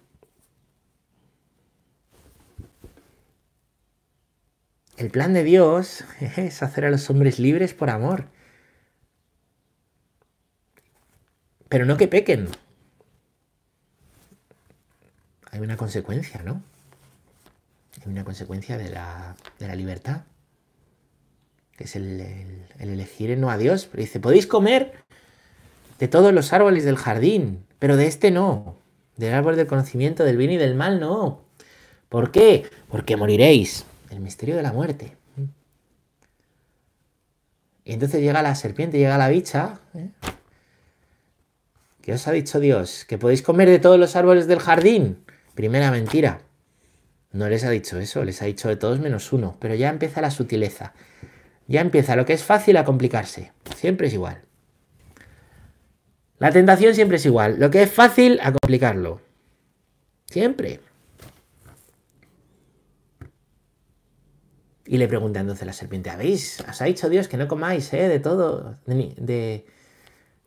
El 5.01 5.11
plan 5.11 5.33
de 5.33 5.45
Dios 5.45 6.05
es 6.37 6.63
hacer 6.63 6.85
a 6.85 6.91
los 6.91 7.09
hombres 7.09 7.39
libres 7.39 7.73
por 7.73 7.89
amor. 7.89 8.27
Pero 11.71 11.87
no 11.87 11.97
que 11.97 12.07
pequen. 12.07 12.49
Hay 15.51 15.61
una 15.61 15.79
consecuencia, 15.79 16.43
¿no? 16.43 16.63
Hay 18.05 18.13
una 18.13 18.25
consecuencia 18.25 18.77
de 18.77 18.91
la, 18.91 19.37
libertad. 19.75 20.25
Que 21.79 21.85
es 21.85 21.97
el, 21.97 22.21
el 22.79 22.91
elegir 22.91 23.39
no 23.39 23.51
a 23.51 23.57
Dios. 23.57 23.87
Pero 23.91 24.03
dice, 24.03 24.21
podéis 24.21 24.47
comer 24.47 25.03
de 25.99 26.09
todos 26.09 26.35
los 26.35 26.53
árboles 26.53 26.85
del 26.85 26.97
jardín, 26.97 27.65
pero 27.79 27.97
de 27.97 28.07
este 28.07 28.31
no. 28.31 28.77
Del 29.17 29.33
árbol 29.33 29.57
del 29.57 29.67
conocimiento 29.67 30.25
del 30.25 30.37
bien 30.37 30.51
y 30.51 30.57
del 30.59 30.75
mal 30.75 31.01
no. 31.01 31.41
¿Por 32.11 32.33
qué? 32.33 32.69
Porque 32.91 33.17
moriréis 33.17 33.87
el 34.11 34.21
misterio 34.21 34.57
de 34.57 34.63
la 34.63 34.73
muerte. 34.73 35.17
Y 37.85 37.95
entonces 37.95 38.21
llega 38.21 38.43
la 38.43 38.55
serpiente, 38.55 38.99
llega 38.99 39.17
la 39.17 39.29
bicha. 39.29 39.81
¿eh? 39.95 40.11
¿Qué 42.03 42.13
os 42.13 42.29
ha 42.29 42.33
dicho 42.33 42.61
Dios? 42.61 43.05
¿Que 43.07 43.19
podéis 43.19 43.43
comer 43.43 43.69
de 43.69 43.79
todos 43.79 43.99
los 43.99 44.17
árboles 44.17 44.47
del 44.47 44.61
jardín? 44.61 45.25
Primera 45.55 45.91
mentira. 45.91 46.43
No 47.33 47.49
les 47.49 47.65
ha 47.65 47.71
dicho 47.71 47.99
eso, 47.99 48.25
les 48.25 48.43
ha 48.43 48.47
dicho 48.47 48.69
de 48.69 48.77
todos 48.77 49.01
menos 49.01 49.33
uno. 49.33 49.57
Pero 49.61 49.75
ya 49.75 49.89
empieza 49.89 50.21
la 50.21 50.31
sutileza. 50.31 50.93
Ya 51.67 51.81
empieza 51.81 52.17
lo 52.17 52.27
que 52.27 52.33
es 52.33 52.45
fácil 52.45 52.77
a 52.77 52.85
complicarse. 52.85 53.53
Siempre 53.77 54.09
es 54.09 54.15
igual. 54.15 54.43
La 56.39 56.51
tentación 56.51 56.95
siempre 56.95 57.19
es 57.19 57.27
igual. 57.27 57.59
Lo 57.59 57.71
que 57.71 57.83
es 57.83 57.93
fácil 57.93 58.41
a 58.43 58.53
complicarlo. 58.53 59.21
Siempre. 60.27 60.81
Y 64.91 64.99
le 64.99 65.07
pregunta 65.07 65.39
entonces 65.39 65.65
la 65.65 65.73
serpiente, 65.73 66.11
¿habéis? 66.11 66.59
¿Os 66.69 66.83
ha 66.83 66.85
dicho 66.85 67.09
Dios 67.09 67.29
que 67.29 67.37
no 67.37 67.47
comáis 67.47 67.93
eh, 67.93 68.09
de 68.09 68.19
todo? 68.19 68.75
De, 68.87 69.65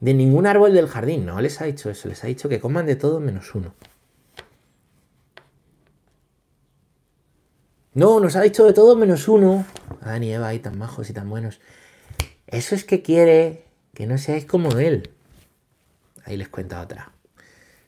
de, 0.02 0.14
ningún 0.14 0.46
árbol 0.48 0.74
del 0.74 0.90
jardín. 0.90 1.26
No 1.26 1.40
les 1.40 1.62
ha 1.62 1.64
dicho 1.64 1.90
eso, 1.90 2.10
les 2.10 2.22
ha 2.26 2.28
dicho 2.28 2.50
que 2.50 2.60
coman 2.60 2.86
de 2.86 2.98
todo 2.98 3.22
menos 3.22 3.56
uno. 3.56 3.74
No, 7.94 8.20
nos 8.20 8.36
ha 8.36 8.42
dicho 8.42 8.66
de 8.66 8.74
todo 8.74 8.98
menos 8.98 9.30
uno. 9.30 9.66
Adán 10.02 10.24
y 10.24 10.34
Eva 10.34 10.50
ahí 10.50 10.60
tan 10.60 10.78
majos 10.78 11.10
y 11.10 11.14
tan 11.14 11.30
buenos. 11.30 11.62
Eso 12.46 12.76
es 12.76 12.84
que 12.84 13.02
quiere 13.02 13.64
que 13.94 14.08
no 14.08 14.18
seáis 14.18 14.44
como 14.44 14.78
Él. 14.78 15.12
Ahí 16.26 16.36
les 16.36 16.50
cuenta 16.50 16.82
otra. 16.82 17.14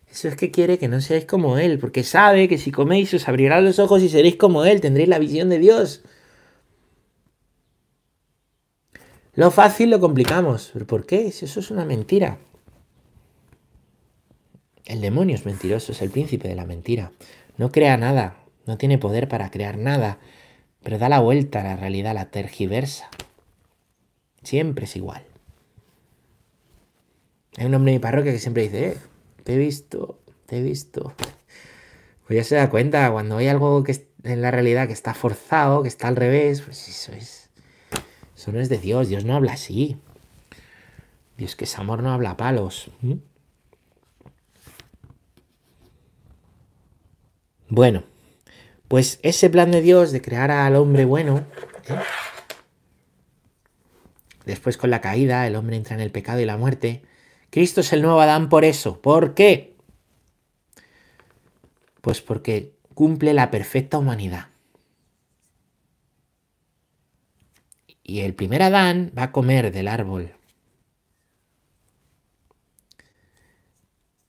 Eso 0.10 0.30
es 0.30 0.38
que 0.38 0.52
quiere 0.52 0.80
que 0.80 0.88
no 0.88 1.02
seáis 1.02 1.26
como 1.26 1.58
Él, 1.58 1.80
porque 1.80 2.06
sabe 2.06 2.48
que 2.48 2.58
si 2.58 2.72
coméis 2.72 3.14
os 3.14 3.28
abrirán 3.28 3.66
los 3.66 3.78
ojos 3.78 4.02
y 4.02 4.08
seréis 4.08 4.38
como 4.38 4.64
Él, 4.64 4.80
tendréis 4.80 5.10
la 5.10 5.20
visión 5.20 5.50
de 5.50 5.60
Dios. 5.60 6.06
Lo 9.36 9.52
fácil 9.52 9.90
lo 9.90 10.00
complicamos. 10.00 10.72
¿Pero 10.74 10.88
por 10.88 11.06
qué? 11.06 11.32
Si 11.32 11.46
eso 11.46 11.60
es 11.60 11.70
una 11.70 11.86
mentira. 11.86 12.38
El 14.86 15.02
demonio 15.02 15.36
es 15.36 15.46
mentiroso, 15.46 15.92
es 15.92 16.02
el 16.02 16.10
príncipe 16.10 16.48
de 16.48 16.56
la 16.56 16.66
mentira. 16.66 17.12
No 17.58 17.72
crea 17.72 17.98
nada, 17.98 18.38
no 18.66 18.78
tiene 18.78 18.98
poder 18.98 19.28
para 19.28 19.50
crear 19.50 19.78
nada, 19.78 20.20
pero 20.84 20.98
da 20.98 21.10
la 21.10 21.20
vuelta 21.20 21.62
a 21.62 21.64
la 21.64 21.76
realidad, 21.76 22.14
la 22.14 22.30
tergiversa. 22.30 23.10
Siempre 24.44 24.86
es 24.86 24.96
igual. 24.96 25.24
Hay 27.58 27.66
un 27.66 27.74
hombre 27.74 27.94
en 27.94 27.96
mi 27.96 28.00
parroquia 28.00 28.32
que 28.32 28.40
siempre 28.40 28.64
dice, 28.64 28.90
eh, 28.90 28.98
te 29.44 29.56
he 29.56 29.58
visto, 29.58 30.20
te 30.46 30.60
he 30.60 30.62
visto. 30.62 31.14
Pues 32.28 32.38
ya 32.38 32.44
se 32.44 32.56
da 32.56 32.70
cuenta, 32.70 33.12
cuando 33.12 33.38
hay 33.38 33.48
algo 33.48 33.84
que 33.84 34.08
en 34.24 34.42
la 34.42 34.52
realidad 34.52 34.88
que 34.88 34.94
está 34.94 35.14
forzado, 35.14 35.82
que 35.82 35.88
está 35.88 36.08
al 36.08 36.16
revés, 36.16 36.62
pues 36.62 36.88
eso 36.88 37.12
es 37.14 37.45
eso 38.36 38.52
no 38.52 38.60
es 38.60 38.70
de 38.70 38.78
Dios, 38.78 39.08
Dios 39.08 39.26
no 39.26 39.36
habla 39.36 39.54
así. 39.54 39.98
Dios 41.38 41.56
que 41.56 41.66
es 41.66 41.78
amor 41.78 42.04
no 42.04 42.12
habla 42.12 42.38
palos. 42.38 42.90
Bueno, 47.68 48.04
pues 48.88 49.20
ese 49.24 49.50
plan 49.50 49.72
de 49.72 49.82
Dios 49.82 50.12
de 50.12 50.22
crear 50.22 50.52
al 50.52 50.76
hombre 50.76 51.06
bueno, 51.06 51.40
¿eh? 51.40 51.44
después 54.46 54.78
con 54.78 54.90
la 54.92 55.02
caída, 55.02 55.48
el 55.48 55.56
hombre 55.56 55.76
entra 55.76 55.96
en 55.96 56.02
el 56.02 56.12
pecado 56.12 56.40
y 56.40 56.46
la 56.46 56.58
muerte. 56.58 57.02
Cristo 57.50 57.82
es 57.82 57.94
el 57.94 58.02
nuevo 58.02 58.22
Adán 58.22 58.50
por 58.50 58.66
eso. 58.66 59.02
¿Por 59.02 59.34
qué? 59.34 59.76
Pues 62.02 62.22
porque 62.22 62.74
cumple 62.94 63.34
la 63.34 63.50
perfecta 63.50 63.98
humanidad. 63.98 64.50
Y 68.08 68.20
el 68.20 68.36
primer 68.36 68.62
Adán 68.62 69.12
va 69.18 69.24
a 69.24 69.32
comer 69.32 69.72
del 69.72 69.88
árbol. 69.88 70.32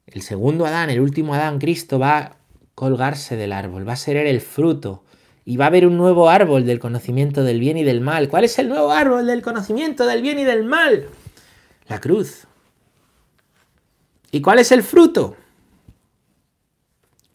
El 0.06 0.22
segundo 0.22 0.64
Adán, 0.64 0.88
el 0.88 0.98
último 0.98 1.34
Adán, 1.34 1.58
Cristo, 1.58 1.98
va 1.98 2.16
a 2.16 2.36
colgarse 2.74 3.36
del 3.36 3.52
árbol, 3.52 3.86
va 3.86 3.92
a 3.92 3.96
ser 3.96 4.16
el 4.16 4.40
fruto. 4.40 5.04
Y 5.44 5.58
va 5.58 5.66
a 5.66 5.68
haber 5.68 5.86
un 5.86 5.98
nuevo 5.98 6.30
árbol 6.30 6.64
del 6.64 6.78
conocimiento 6.78 7.44
del 7.44 7.60
bien 7.60 7.76
y 7.76 7.84
del 7.84 8.00
mal. 8.00 8.30
¿Cuál 8.30 8.44
es 8.44 8.58
el 8.58 8.70
nuevo 8.70 8.92
árbol 8.92 9.26
del 9.26 9.42
conocimiento 9.42 10.06
del 10.06 10.22
bien 10.22 10.38
y 10.38 10.44
del 10.44 10.64
mal? 10.64 11.10
La 11.86 12.00
cruz. 12.00 12.46
¿Y 14.32 14.40
cuál 14.40 14.58
es 14.58 14.72
el 14.72 14.82
fruto? 14.82 15.36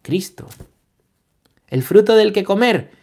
Cristo. 0.02 0.50
El 1.68 1.84
fruto 1.84 2.16
del 2.16 2.34
que 2.34 2.44
comer 2.44 3.00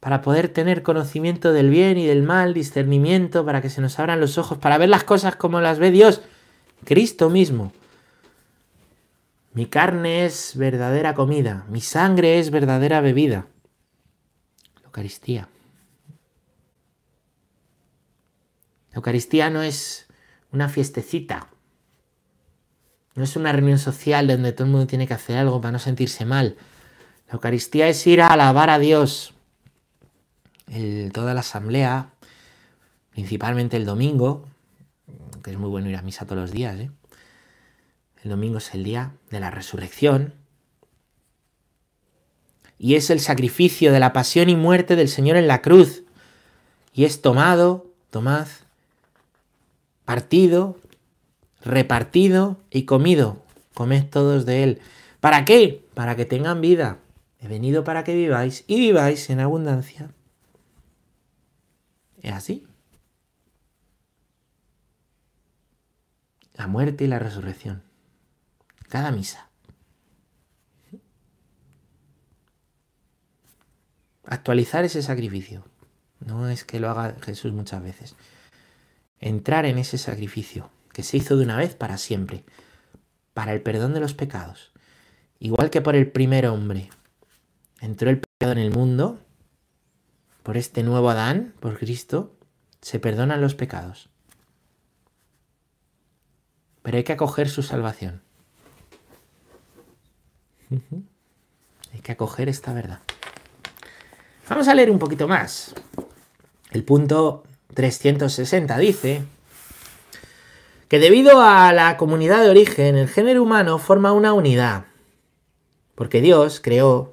para 0.00 0.22
poder 0.22 0.48
tener 0.48 0.82
conocimiento 0.82 1.52
del 1.52 1.70
bien 1.70 1.98
y 1.98 2.06
del 2.06 2.22
mal, 2.22 2.54
discernimiento, 2.54 3.44
para 3.44 3.60
que 3.60 3.70
se 3.70 3.80
nos 3.80 3.98
abran 3.98 4.20
los 4.20 4.38
ojos, 4.38 4.58
para 4.58 4.78
ver 4.78 4.88
las 4.88 5.04
cosas 5.04 5.36
como 5.36 5.60
las 5.60 5.78
ve 5.78 5.90
Dios, 5.90 6.22
Cristo 6.84 7.30
mismo. 7.30 7.72
Mi 9.52 9.66
carne 9.66 10.24
es 10.24 10.56
verdadera 10.56 11.14
comida, 11.14 11.64
mi 11.68 11.80
sangre 11.80 12.38
es 12.38 12.50
verdadera 12.50 13.00
bebida. 13.00 13.46
La 14.76 14.86
Eucaristía. 14.86 15.48
La 18.90 18.96
Eucaristía 18.96 19.50
no 19.50 19.62
es 19.62 20.06
una 20.52 20.68
fiestecita, 20.68 21.48
no 23.16 23.24
es 23.24 23.34
una 23.34 23.50
reunión 23.50 23.78
social 23.78 24.28
donde 24.28 24.52
todo 24.52 24.66
el 24.66 24.70
mundo 24.70 24.86
tiene 24.86 25.08
que 25.08 25.14
hacer 25.14 25.38
algo 25.38 25.60
para 25.60 25.72
no 25.72 25.78
sentirse 25.80 26.24
mal. 26.24 26.56
La 27.26 27.34
Eucaristía 27.34 27.88
es 27.88 28.06
ir 28.06 28.22
a 28.22 28.28
alabar 28.28 28.70
a 28.70 28.78
Dios, 28.78 29.34
toda 31.12 31.34
la 31.34 31.40
asamblea, 31.40 32.10
principalmente 33.10 33.76
el 33.76 33.86
domingo, 33.86 34.46
que 35.42 35.50
es 35.50 35.58
muy 35.58 35.68
bueno 35.68 35.88
ir 35.88 35.96
a 35.96 36.02
misa 36.02 36.26
todos 36.26 36.42
los 36.42 36.50
días, 36.52 36.78
¿eh? 36.78 36.90
el 38.22 38.30
domingo 38.30 38.58
es 38.58 38.74
el 38.74 38.84
día 38.84 39.12
de 39.30 39.40
la 39.40 39.50
resurrección, 39.50 40.34
y 42.78 42.94
es 42.94 43.10
el 43.10 43.20
sacrificio 43.20 43.92
de 43.92 44.00
la 44.00 44.12
pasión 44.12 44.48
y 44.48 44.56
muerte 44.56 44.94
del 44.96 45.08
Señor 45.08 45.36
en 45.36 45.48
la 45.48 45.62
cruz, 45.62 46.04
y 46.92 47.04
es 47.04 47.22
tomado, 47.22 47.86
tomad, 48.10 48.46
partido, 50.04 50.76
repartido 51.62 52.56
y 52.70 52.84
comido, 52.84 53.42
comed 53.74 54.04
todos 54.06 54.46
de 54.46 54.62
él. 54.62 54.80
¿Para 55.20 55.44
qué? 55.44 55.84
Para 55.94 56.16
que 56.16 56.24
tengan 56.24 56.60
vida. 56.60 56.98
He 57.40 57.48
venido 57.48 57.84
para 57.84 58.04
que 58.04 58.14
viváis 58.14 58.64
y 58.66 58.80
viváis 58.80 59.30
en 59.30 59.40
abundancia. 59.40 60.10
¿Es 62.22 62.32
así? 62.32 62.66
La 66.54 66.66
muerte 66.66 67.04
y 67.04 67.06
la 67.06 67.18
resurrección. 67.18 67.82
Cada 68.88 69.10
misa. 69.10 69.48
Actualizar 74.24 74.84
ese 74.84 75.02
sacrificio. 75.02 75.64
No 76.20 76.48
es 76.48 76.64
que 76.64 76.80
lo 76.80 76.90
haga 76.90 77.16
Jesús 77.22 77.52
muchas 77.52 77.82
veces. 77.82 78.16
Entrar 79.20 79.66
en 79.66 79.78
ese 79.78 79.98
sacrificio 79.98 80.70
que 80.92 81.02
se 81.02 81.16
hizo 81.16 81.36
de 81.36 81.44
una 81.44 81.56
vez 81.56 81.74
para 81.74 81.96
siempre, 81.96 82.44
para 83.34 83.52
el 83.52 83.62
perdón 83.62 83.94
de 83.94 84.00
los 84.00 84.14
pecados. 84.14 84.72
Igual 85.38 85.70
que 85.70 85.80
por 85.80 85.94
el 85.94 86.10
primer 86.10 86.46
hombre 86.46 86.90
entró 87.80 88.10
el 88.10 88.20
pecado 88.20 88.52
en 88.52 88.58
el 88.58 88.72
mundo, 88.72 89.20
por 90.48 90.56
este 90.56 90.82
nuevo 90.82 91.10
Adán, 91.10 91.52
por 91.60 91.78
Cristo, 91.78 92.32
se 92.80 92.98
perdonan 92.98 93.42
los 93.42 93.54
pecados. 93.54 94.08
Pero 96.80 96.96
hay 96.96 97.04
que 97.04 97.12
acoger 97.12 97.50
su 97.50 97.62
salvación. 97.62 98.22
Hay 101.92 102.00
que 102.00 102.12
acoger 102.12 102.48
esta 102.48 102.72
verdad. 102.72 103.00
Vamos 104.48 104.68
a 104.68 104.74
leer 104.74 104.90
un 104.90 104.98
poquito 104.98 105.28
más. 105.28 105.74
El 106.70 106.82
punto 106.82 107.44
360 107.74 108.78
dice 108.78 109.24
que 110.88 110.98
debido 110.98 111.42
a 111.42 111.74
la 111.74 111.98
comunidad 111.98 112.40
de 112.40 112.48
origen, 112.48 112.96
el 112.96 113.10
género 113.10 113.42
humano 113.42 113.78
forma 113.78 114.12
una 114.12 114.32
unidad. 114.32 114.86
Porque 115.94 116.22
Dios 116.22 116.58
creó 116.58 117.12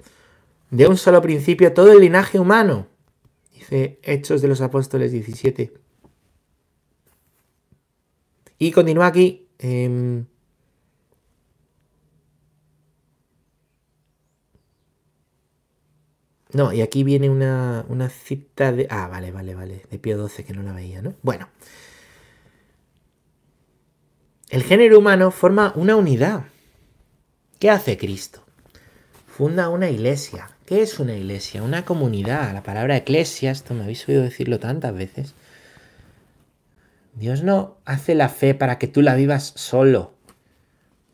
de 0.70 0.88
un 0.88 0.96
solo 0.96 1.22
principio 1.22 1.74
todo 1.74 1.92
el 1.92 2.00
linaje 2.00 2.40
humano. 2.40 2.95
Hechos 3.70 4.42
de 4.42 4.48
los 4.48 4.62
Apóstoles 4.62 5.12
17. 5.12 5.74
Y 8.58 8.72
continúa 8.72 9.08
aquí. 9.08 9.48
Em, 9.60 10.26
no, 16.54 16.72
y 16.74 16.82
aquí 16.82 17.04
viene 17.04 17.30
una, 17.30 17.86
una, 17.90 18.10
cita 18.10 18.72
de... 18.72 18.88
Ah, 18.90 19.08
vale, 19.08 19.32
vale, 19.32 19.56
vale. 19.56 19.84
De 19.90 20.00
Pío 20.00 20.18
12 20.18 20.46
que 20.46 20.54
no 20.54 20.64
la 20.64 20.74
veía, 20.74 21.02
¿no? 21.02 21.16
Bueno. 21.22 21.50
El 24.50 24.64
género 24.64 25.00
humano 25.00 25.32
forma 25.32 25.74
una 25.76 25.96
unidad. 25.96 26.46
¿Qué 27.60 27.70
hace 27.70 27.98
Cristo? 27.98 28.44
Funda 29.28 29.70
una 29.70 29.90
iglesia. 29.90 30.55
¿Qué 30.66 30.82
es 30.82 31.00
una 31.00 31.16
iglesia? 31.16 31.62
Una 31.62 31.86
comunidad. 31.86 32.52
La 32.54 32.64
palabra 32.64 32.98
eclesia, 32.98 33.52
esto 33.52 33.74
me 33.74 33.84
habéis 33.84 34.08
oído 34.10 34.24
decirlo 34.24 34.60
tantas 34.60 34.96
veces. 34.96 35.36
Dios 37.14 37.44
no 37.44 37.78
hace 37.86 38.16
la 38.16 38.30
fe 38.30 38.56
para 38.56 38.80
que 38.80 38.88
tú 38.88 39.02
la 39.02 39.16
vivas 39.16 39.54
solo. 39.56 40.14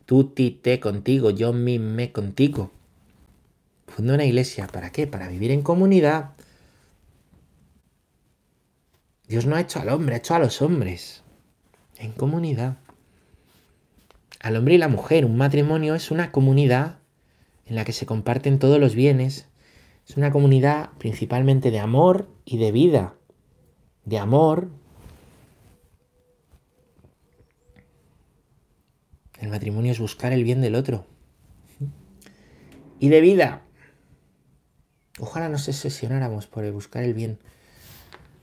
Tú 0.06 0.24
ti 0.24 0.50
te 0.50 0.80
contigo, 0.80 1.30
yo 1.30 1.52
mi 1.52 1.78
me 1.78 2.12
contigo. 2.12 2.70
Funda 3.86 4.14
una 4.14 4.24
iglesia. 4.24 4.66
¿Para 4.68 4.90
qué? 4.90 5.06
Para 5.06 5.28
vivir 5.28 5.50
en 5.50 5.62
comunidad. 5.62 6.30
Dios 9.28 9.44
no 9.44 9.56
ha 9.56 9.60
hecho 9.60 9.80
al 9.80 9.90
hombre, 9.90 10.14
ha 10.14 10.18
hecho 10.18 10.34
a 10.34 10.38
los 10.38 10.62
hombres. 10.62 11.22
En 11.98 12.12
comunidad 12.12 12.76
al 14.40 14.56
hombre 14.56 14.74
y 14.74 14.78
la 14.78 14.88
mujer. 14.88 15.24
Un 15.24 15.36
matrimonio 15.36 15.94
es 15.94 16.10
una 16.10 16.32
comunidad 16.32 16.96
en 17.72 17.76
la 17.76 17.86
que 17.86 17.94
se 17.94 18.04
comparten 18.04 18.58
todos 18.58 18.78
los 18.78 18.94
bienes. 18.94 19.46
Es 20.06 20.18
una 20.18 20.30
comunidad 20.30 20.90
principalmente 20.98 21.70
de 21.70 21.78
amor 21.78 22.28
y 22.44 22.58
de 22.58 22.70
vida. 22.70 23.14
De 24.04 24.18
amor. 24.18 24.68
El 29.40 29.48
matrimonio 29.48 29.90
es 29.90 29.98
buscar 29.98 30.34
el 30.34 30.44
bien 30.44 30.60
del 30.60 30.74
otro. 30.74 31.06
Y 32.98 33.08
de 33.08 33.22
vida. 33.22 33.62
Ojalá 35.18 35.48
nos 35.48 35.66
obsesionáramos 35.66 36.46
por 36.46 36.70
buscar 36.72 37.04
el 37.04 37.14
bien 37.14 37.38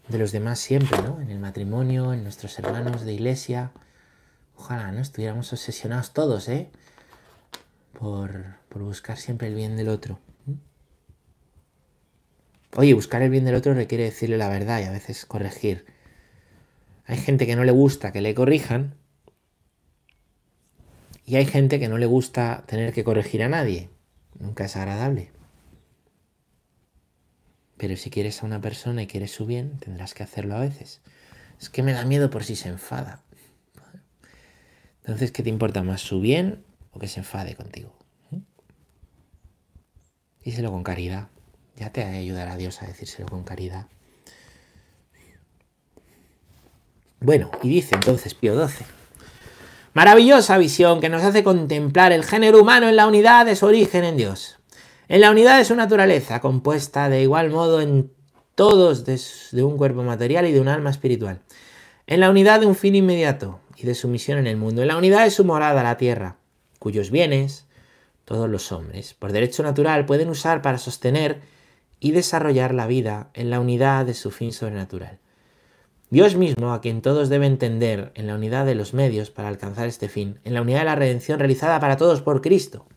de 0.08 0.18
los 0.18 0.32
demás 0.32 0.58
siempre, 0.58 1.00
¿no? 1.04 1.22
En 1.22 1.30
el 1.30 1.38
matrimonio, 1.38 2.14
en 2.14 2.24
nuestros 2.24 2.58
hermanos 2.58 3.06
de 3.06 3.14
iglesia, 3.14 3.74
Ojalá 4.60 4.92
no 4.92 5.00
estuviéramos 5.00 5.54
obsesionados 5.54 6.12
todos, 6.12 6.50
¿eh? 6.50 6.70
Por, 7.94 8.56
por 8.70 8.84
buscar 8.84 9.18
siempre 9.18 9.48
el 9.48 9.56
bien 9.56 9.76
del 9.76 9.90
otro. 9.90 10.20
Oye, 12.76 12.94
buscar 12.94 13.22
el 13.22 13.30
bien 13.30 13.46
del 13.46 13.56
otro 13.56 13.74
requiere 13.74 14.04
decirle 14.04 14.38
la 14.38 14.48
verdad 14.48 14.80
y 14.80 14.84
a 14.84 14.92
veces 14.92 15.26
corregir. 15.26 15.86
Hay 17.06 17.18
gente 17.18 17.48
que 17.48 17.56
no 17.56 17.64
le 17.64 17.72
gusta 17.72 18.12
que 18.12 18.22
le 18.22 18.36
corrijan 18.36 18.96
y 21.26 21.38
hay 21.38 21.46
gente 21.46 21.80
que 21.80 21.88
no 21.88 21.98
le 21.98 22.06
gusta 22.06 22.64
tener 22.68 22.94
que 22.94 23.04
corregir 23.04 23.42
a 23.44 23.50
nadie. 23.50 23.90
Nunca 24.40 24.66
es 24.66 24.76
agradable. 24.76 25.32
Pero 27.78 27.98
si 27.98 28.10
quieres 28.10 28.44
a 28.44 28.46
una 28.46 28.62
persona 28.62 29.02
y 29.02 29.08
quieres 29.08 29.32
su 29.32 29.46
bien, 29.46 29.80
tendrás 29.80 30.14
que 30.14 30.24
hacerlo 30.24 30.56
a 30.56 30.60
veces. 30.60 31.02
Es 31.60 31.70
que 31.70 31.82
me 31.82 31.94
da 31.94 32.06
miedo 32.06 32.30
por 32.30 32.44
si 32.44 32.56
se 32.56 32.70
enfada. 32.70 33.24
Entonces, 35.02 35.32
¿qué 35.32 35.42
te 35.42 35.50
importa 35.50 35.82
más, 35.82 36.02
su 36.02 36.22
bien 36.22 36.64
que 37.00 37.08
se 37.08 37.20
enfade 37.20 37.56
contigo? 37.56 37.96
¿Mm? 38.32 38.40
Díselo 40.44 40.72
con 40.72 40.84
caridad. 40.84 41.30
Ya 41.76 41.92
te 41.92 42.04
ayudará 42.04 42.58
Dios 42.58 42.82
a 42.82 42.88
decírselo 42.88 43.28
con 43.28 43.44
caridad. 43.44 43.88
Bueno, 47.22 47.52
y 47.64 47.70
dice 47.70 47.96
entonces 47.96 48.34
Pío 48.34 48.56
XII. 48.68 48.86
Maravillosa 49.94 50.58
visión 50.58 51.02
que 51.02 51.10
nos 51.10 51.24
hace 51.24 51.44
contemplar 51.44 52.12
el 52.12 52.24
género 52.24 52.62
humano 52.62 52.88
en 52.88 52.96
la 52.96 53.08
unidad 53.08 53.46
de 53.46 53.56
su 53.56 53.66
origen 53.66 54.04
en 54.04 54.18
Dios. 54.18 54.60
En 55.08 55.22
la 55.22 55.32
unidad 55.32 55.58
de 55.58 55.66
su 55.66 55.76
naturaleza, 55.76 56.40
compuesta 56.40 57.10
de 57.10 57.24
igual 57.24 57.50
modo 57.50 57.82
en 57.82 58.14
todos 58.56 59.06
de, 59.06 59.20
de 59.52 59.64
un 59.64 59.78
cuerpo 59.78 60.04
material 60.04 60.46
y 60.46 60.52
de 60.52 60.62
un 60.62 60.68
alma 60.68 60.92
espiritual. 60.92 61.42
En 62.08 62.20
la 62.20 62.30
unidad 62.30 62.60
de 62.60 62.68
un 62.68 62.76
fin 62.76 62.96
inmediato, 62.96 63.60
y 63.82 63.86
de 63.86 63.96
su 63.96 64.10
misión 64.10 64.38
en 64.38 64.48
el 64.48 64.58
mundo, 64.58 64.82
en 64.82 64.90
la 64.90 64.98
unidad 64.98 65.24
de 65.24 65.32
su 65.32 65.46
morada, 65.46 65.84
la 65.84 65.98
tierra, 65.98 66.36
cuyos 66.80 67.12
bienes, 67.12 67.68
todos 68.26 68.50
los 68.50 68.72
hombres, 68.72 69.14
por 69.14 69.32
derecho 69.32 69.64
natural, 69.64 70.06
pueden 70.06 70.30
usar 70.30 70.62
para 70.62 70.78
sostener 70.78 71.42
y 72.00 72.12
desarrollar 72.12 72.74
la 72.74 72.88
vida 72.88 73.30
en 73.34 73.50
la 73.50 73.60
unidad 73.60 74.06
de 74.06 74.14
su 74.14 74.32
fin 74.32 74.54
sobrenatural. 74.54 75.20
Dios 76.10 76.36
mismo, 76.36 76.74
a 76.74 76.82
quien 76.82 77.02
todos 77.02 77.30
deben 77.30 77.54
entender 77.54 78.12
en 78.16 78.26
la 78.26 78.36
unidad 78.36 78.66
de 78.66 78.74
los 78.74 78.94
medios 78.94 79.30
para 79.30 79.48
alcanzar 79.48 79.88
este 79.88 80.10
fin, 80.10 80.40
en 80.44 80.56
la 80.56 80.62
unidad 80.62 80.80
de 80.80 80.86
la 80.86 80.96
redención 80.96 81.38
realizada 81.38 81.80
para 81.80 81.98
todos 81.98 82.22
por 82.22 82.42
Cristo, 82.42 82.88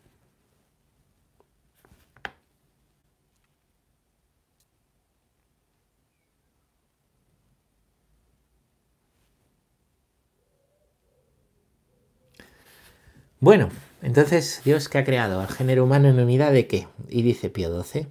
Bueno, 13.42 13.70
entonces, 14.02 14.62
Dios 14.64 14.88
que 14.88 14.98
ha 14.98 15.04
creado 15.04 15.40
al 15.40 15.48
género 15.48 15.82
humano 15.82 16.06
en 16.06 16.20
unidad 16.20 16.52
de 16.52 16.68
qué? 16.68 16.86
Y 17.08 17.22
dice 17.22 17.50
Pío 17.50 17.82
XII, 17.82 18.06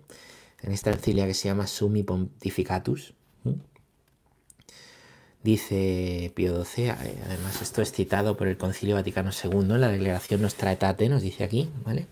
en 0.62 0.74
esta 0.74 0.91
encilia 0.91 1.26
que 1.26 1.34
se 1.34 1.48
llama 1.48 1.67
Summi 1.67 2.04
Pontificatus. 2.04 3.13
Dice 5.41 6.34
Pío 6.36 6.65
XII, 6.65 6.89
además 6.89 7.62
esto 7.62 7.82
es 7.82 7.94
citado 7.94 8.36
por 8.36 8.50
el 8.50 8.58
Concilio 8.58 8.96
Vaticano 8.96 9.32
II, 9.32 9.60
en 9.60 9.80
la 9.80 9.88
declaración 9.88 10.41
Nostra 10.41 10.72
Aetate, 10.72 11.08
nos 11.08 11.22
dice 11.22 11.46
aquí, 11.46 11.70
¿vale? 11.86 12.08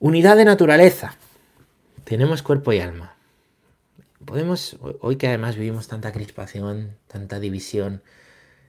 Unidad 0.00 0.36
de 0.36 0.44
naturaleza. 0.44 1.16
Tenemos 2.04 2.42
cuerpo 2.42 2.74
y 2.74 2.80
alma. 2.80 3.16
Podemos, 4.26 4.76
hoy 5.00 5.16
que 5.16 5.28
además 5.28 5.56
vivimos 5.56 5.88
tanta 5.88 6.12
crispación, 6.12 6.98
tanta 7.06 7.40
división, 7.40 8.02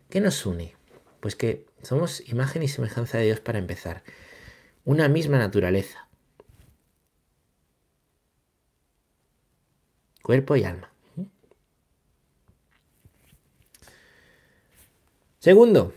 ¿qué 0.10 0.22
nos 0.22 0.46
une? 0.46 0.76
Pues 1.24 1.38
que 1.38 1.66
somos 1.84 2.22
imagen 2.28 2.64
y 2.64 2.68
semejanza 2.68 3.18
de 3.18 3.24
Dios 3.24 3.40
para 3.40 3.58
empezar. 3.58 4.04
Una 4.84 5.08
misma 5.08 5.38
naturaleza. 5.38 6.10
Cuerpo 10.22 10.58
y 10.58 10.66
alma. 10.66 10.92
Segundo, 15.40 15.94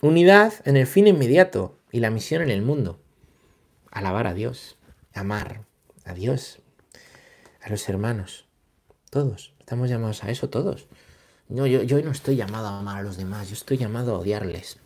unidad 0.00 0.54
en 0.64 0.78
el 0.78 0.86
fin 0.86 1.08
inmediato 1.08 1.78
y 1.92 2.00
la 2.00 2.08
misión 2.08 2.40
en 2.40 2.50
el 2.50 2.62
mundo. 2.62 3.02
Alabar 3.90 4.26
a 4.26 4.32
Dios, 4.32 4.78
amar 5.12 5.66
a 6.06 6.14
Dios, 6.14 6.62
a 7.60 7.68
los 7.68 7.86
hermanos, 7.86 8.48
todos. 9.10 9.52
Estamos 9.58 9.90
llamados 9.90 10.24
a 10.24 10.30
eso 10.30 10.48
todos. 10.48 10.88
No, 11.50 11.66
yo, 11.66 12.02
no 12.02 12.12
estoy 12.12 12.36
llamado 12.36 12.68
a 12.68 12.78
amar 12.78 12.98
a 12.98 13.02
los 13.02 13.16
demás, 13.16 13.48
yo 13.48 13.54
estoy 13.54 13.76
llamado 13.76 14.14
a 14.14 14.18
odiarles. 14.20 14.78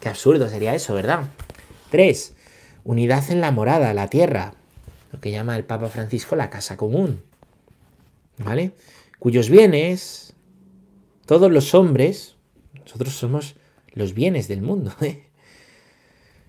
Qué 0.00 0.08
absurdo 0.08 0.48
sería 0.48 0.74
eso, 0.74 0.94
¿verdad? 0.94 1.24
Tres, 1.90 2.34
unidad 2.82 3.30
en 3.30 3.42
la 3.42 3.50
morada, 3.50 3.92
la 3.92 4.08
tierra, 4.08 4.54
lo 5.12 5.20
que 5.20 5.30
llama 5.30 5.56
el 5.56 5.64
Papa 5.64 5.88
Francisco 5.88 6.34
la 6.34 6.48
casa 6.48 6.78
común, 6.78 7.22
¿vale? 8.38 8.72
Cuyos 9.18 9.50
bienes, 9.50 10.32
todos 11.26 11.52
los 11.52 11.74
hombres, 11.74 12.36
nosotros 12.72 13.12
somos 13.12 13.56
los 13.92 14.14
bienes 14.14 14.48
del 14.48 14.62
mundo, 14.62 14.94
¿eh? 15.02 15.26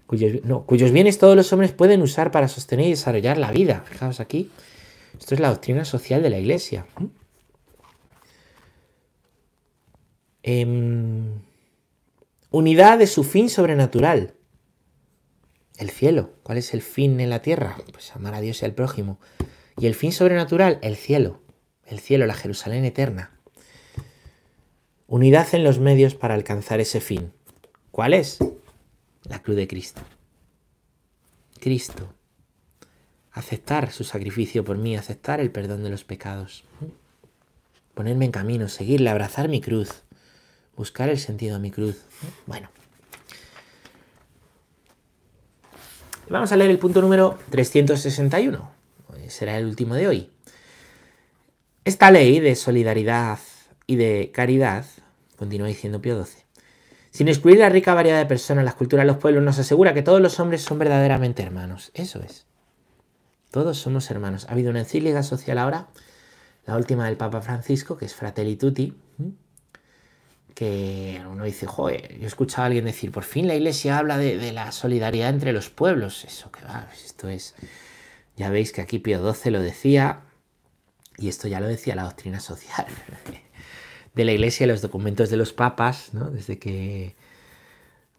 cuyos, 0.07 0.91
bienes 0.91 1.17
todos 1.17 1.35
los 1.35 1.51
hombres 1.51 1.71
pueden 1.71 2.01
usar 2.01 2.31
para 2.31 2.47
sostener 2.47 2.87
y 2.87 2.91
desarrollar 2.91 3.37
la 3.37 3.51
vida. 3.51 3.83
Fijaos 3.85 4.21
aquí, 4.21 4.51
esto 5.19 5.35
es 5.35 5.41
la 5.41 5.49
doctrina 5.49 5.83
social 5.83 6.21
de 6.21 6.29
la 6.29 6.39
Iglesia. 6.39 6.85
Em, 10.43 11.41
unidad 12.49 12.97
de 12.97 13.07
su 13.07 13.23
fin 13.23 13.49
sobrenatural. 13.49 14.33
El 15.77 15.89
cielo. 15.89 16.31
¿Cuál 16.43 16.57
es 16.57 16.73
el 16.73 16.81
fin 16.81 17.19
en 17.19 17.29
la 17.29 17.41
tierra? 17.41 17.77
Pues 17.91 18.15
amar 18.15 18.33
a 18.33 18.41
Dios 18.41 18.61
y 18.61 18.65
al 18.65 18.73
prójimo. 18.73 19.19
Y 19.77 19.87
el 19.87 19.95
fin 19.95 20.11
sobrenatural, 20.11 20.79
el 20.81 20.95
cielo. 20.95 21.41
El 21.85 21.99
cielo, 21.99 22.25
la 22.25 22.33
Jerusalén 22.33 22.85
eterna. 22.85 23.31
Unidad 25.07 25.53
en 25.53 25.63
los 25.63 25.79
medios 25.79 26.15
para 26.15 26.35
alcanzar 26.35 26.79
ese 26.79 27.01
fin. 27.01 27.33
¿Cuál 27.91 28.13
es? 28.13 28.39
La 29.23 29.41
cruz 29.41 29.57
de 29.57 29.67
Cristo. 29.67 30.01
Cristo. 31.59 32.13
Aceptar 33.31 33.91
su 33.91 34.03
sacrificio 34.03 34.63
por 34.63 34.77
mí, 34.77 34.95
aceptar 34.95 35.39
el 35.39 35.51
perdón 35.51 35.83
de 35.83 35.89
los 35.89 36.03
pecados. 36.03 36.63
Ponerme 37.93 38.25
en 38.25 38.31
camino, 38.31 38.67
seguirle, 38.67 39.09
abrazar 39.09 39.47
mi 39.49 39.61
cruz, 39.61 40.03
buscar 40.75 41.09
el 41.09 41.19
sentido 41.19 41.55
de 41.55 41.61
mi 41.61 41.71
cruz. 41.71 42.01
Bueno. 42.45 42.69
Vamos 46.29 46.51
a 46.51 46.57
leer 46.57 46.71
el 46.71 46.79
punto 46.79 47.01
número 47.01 47.37
361. 47.49 48.71
Será 49.27 49.57
el 49.57 49.65
último 49.65 49.95
de 49.95 50.07
hoy. 50.07 50.29
Esta 51.85 52.11
ley 52.11 52.39
de 52.39 52.55
solidaridad 52.55 53.39
y 53.87 53.95
de 53.95 54.31
caridad, 54.33 54.85
continúa 55.37 55.67
diciendo 55.67 56.01
Pío 56.01 56.23
XII, 56.23 56.43
sin 57.11 57.27
excluir 57.27 57.57
la 57.57 57.69
rica 57.69 57.93
variedad 57.93 58.19
de 58.19 58.25
personas, 58.25 58.63
las 58.63 58.75
culturas, 58.75 59.05
los 59.05 59.17
pueblos, 59.17 59.43
nos 59.43 59.57
asegura 59.57 59.93
que 59.93 60.03
todos 60.03 60.21
los 60.21 60.39
hombres 60.39 60.61
son 60.61 60.79
verdaderamente 60.79 61.43
hermanos. 61.43 61.91
Eso 61.93 62.21
es. 62.21 62.45
Todos 63.49 63.77
somos 63.77 64.09
hermanos. 64.11 64.45
Ha 64.47 64.51
habido 64.51 64.69
una 64.69 64.79
encíclica 64.79 65.23
social 65.23 65.57
ahora, 65.57 65.87
la 66.65 66.77
última 66.77 67.05
del 67.05 67.17
Papa 67.17 67.41
Francisco, 67.41 67.97
que 67.97 68.05
es 68.05 68.13
Fratelli 68.13 68.55
Tutti, 68.55 68.93
que 70.53 71.21
uno 71.29 71.43
dice, 71.45 71.67
joder, 71.67 72.17
yo 72.17 72.23
he 72.23 72.27
escuchado 72.27 72.63
a 72.63 72.65
alguien 72.67 72.85
decir, 72.85 73.11
por 73.11 73.23
fin 73.23 73.47
la 73.47 73.55
iglesia 73.55 73.97
habla 73.97 74.17
de, 74.17 74.51
la 74.51 74.71
solidaridad 74.71 75.29
entre 75.29 75.53
los 75.53 75.69
pueblos. 75.69 76.25
Eso 76.25 76.51
que 76.51 76.63
va, 76.63 76.89
esto 77.03 77.29
es, 77.29 77.55
ya 78.35 78.49
veis 78.49 78.71
que 78.71 78.81
aquí 78.81 78.99
Pío 78.99 79.33
XII 79.33 79.51
lo 79.51 79.61
decía, 79.61 80.21
y 81.17 81.29
esto 81.29 81.47
ya 81.47 81.59
lo 81.59 81.67
decía 81.67 81.95
la 81.95 82.03
doctrina 82.03 82.39
social 82.39 82.87
de 84.15 84.25
la 84.25 84.31
iglesia, 84.33 84.67
los 84.67 84.81
documentos 84.81 85.29
de 85.29 85.37
los 85.37 85.53
papas, 85.53 86.13
¿no? 86.13 86.29
Desde 86.29 86.59
que, 86.59 87.15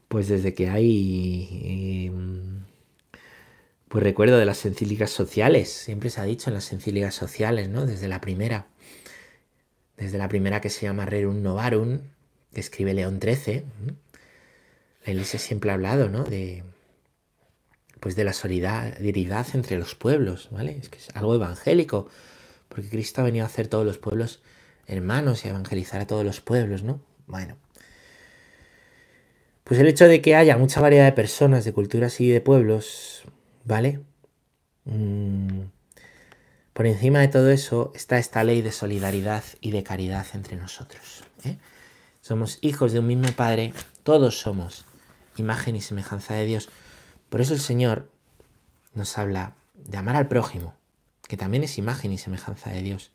pues 0.08 0.28
desde 0.28 0.54
que 0.54 0.68
hay, 0.70 2.06
em, 2.06 2.64
pues 3.88 4.02
recuerdo 4.02 4.38
de 4.38 4.46
las 4.46 4.64
encíclicas 4.64 5.10
sociales, 5.10 5.70
siempre 5.70 6.10
se 6.10 6.20
ha 6.20 6.24
dicho 6.24 6.50
en 6.50 6.54
las 6.54 6.72
encíclicas 6.72 7.14
sociales, 7.14 7.68
¿no? 7.68 7.86
Desde 7.86 8.08
la 8.08 8.20
primera, 8.20 8.66
desde 9.96 10.18
la 10.18 10.28
primera 10.28 10.60
que 10.60 10.70
se 10.70 10.86
llama 10.86 11.06
Rerum 11.06 11.42
Novarum, 11.42 12.00
que 12.52 12.60
escribe 12.60 12.94
León 12.94 13.20
XIII, 13.20 13.64
la 15.04 15.12
iglesia 15.12 15.38
siempre 15.38 15.70
ha 15.70 15.74
hablado, 15.74 16.08
¿no? 16.08 16.24
De, 16.24 16.64
pues 18.00 18.16
de 18.16 18.24
la 18.24 18.32
solidaridad 18.32 19.46
entre 19.54 19.78
los 19.78 19.94
pueblos, 19.94 20.48
¿vale? 20.50 20.76
Es 20.80 20.88
que 20.88 20.98
es 20.98 21.08
algo 21.14 21.34
evangélico, 21.34 22.08
porque 22.68 22.88
Cristo 22.88 23.20
ha 23.20 23.24
venido 23.24 23.44
a 23.44 23.48
hacer 23.48 23.68
todos 23.68 23.86
los 23.86 23.98
pueblos 23.98 24.40
hermanos 24.86 25.44
y 25.44 25.48
evangelizar 25.48 26.00
a 26.00 26.06
todos 26.06 26.24
los 26.24 26.40
pueblos, 26.40 26.82
¿no? 26.82 27.00
Bueno. 27.26 27.56
Pues 29.64 29.78
el 29.80 29.86
hecho 29.86 30.06
de 30.08 30.20
que 30.20 30.34
haya 30.34 30.56
mucha 30.56 30.80
variedad 30.80 31.04
de 31.04 31.12
personas, 31.12 31.64
de 31.64 31.72
culturas 31.72 32.20
y 32.20 32.28
de 32.28 32.40
pueblos, 32.40 33.22
¿vale? 33.64 34.00
Mm, 34.84 35.60
por 36.72 36.86
encima 36.86 37.20
de 37.20 37.28
todo 37.28 37.50
eso 37.50 37.92
está 37.94 38.18
esta 38.18 38.42
ley 38.44 38.62
de 38.62 38.72
solidaridad 38.72 39.44
y 39.60 39.70
de 39.70 39.82
caridad 39.82 40.26
entre 40.34 40.56
nosotros. 40.56 41.24
¿eh? 41.44 41.56
Somos 42.22 42.58
hijos 42.60 42.92
de 42.92 43.00
un 43.00 43.08
mismo 43.08 43.32
Padre, 43.32 43.74
todos 44.04 44.38
somos 44.38 44.84
imagen 45.36 45.74
y 45.74 45.80
semejanza 45.80 46.34
de 46.34 46.46
Dios. 46.46 46.68
Por 47.28 47.40
eso 47.40 47.52
el 47.52 47.58
Señor 47.58 48.12
nos 48.94 49.18
habla 49.18 49.56
de 49.74 49.98
amar 49.98 50.14
al 50.14 50.28
prójimo, 50.28 50.76
que 51.26 51.36
también 51.36 51.64
es 51.64 51.78
imagen 51.78 52.12
y 52.12 52.18
semejanza 52.18 52.70
de 52.70 52.80
Dios. 52.80 53.10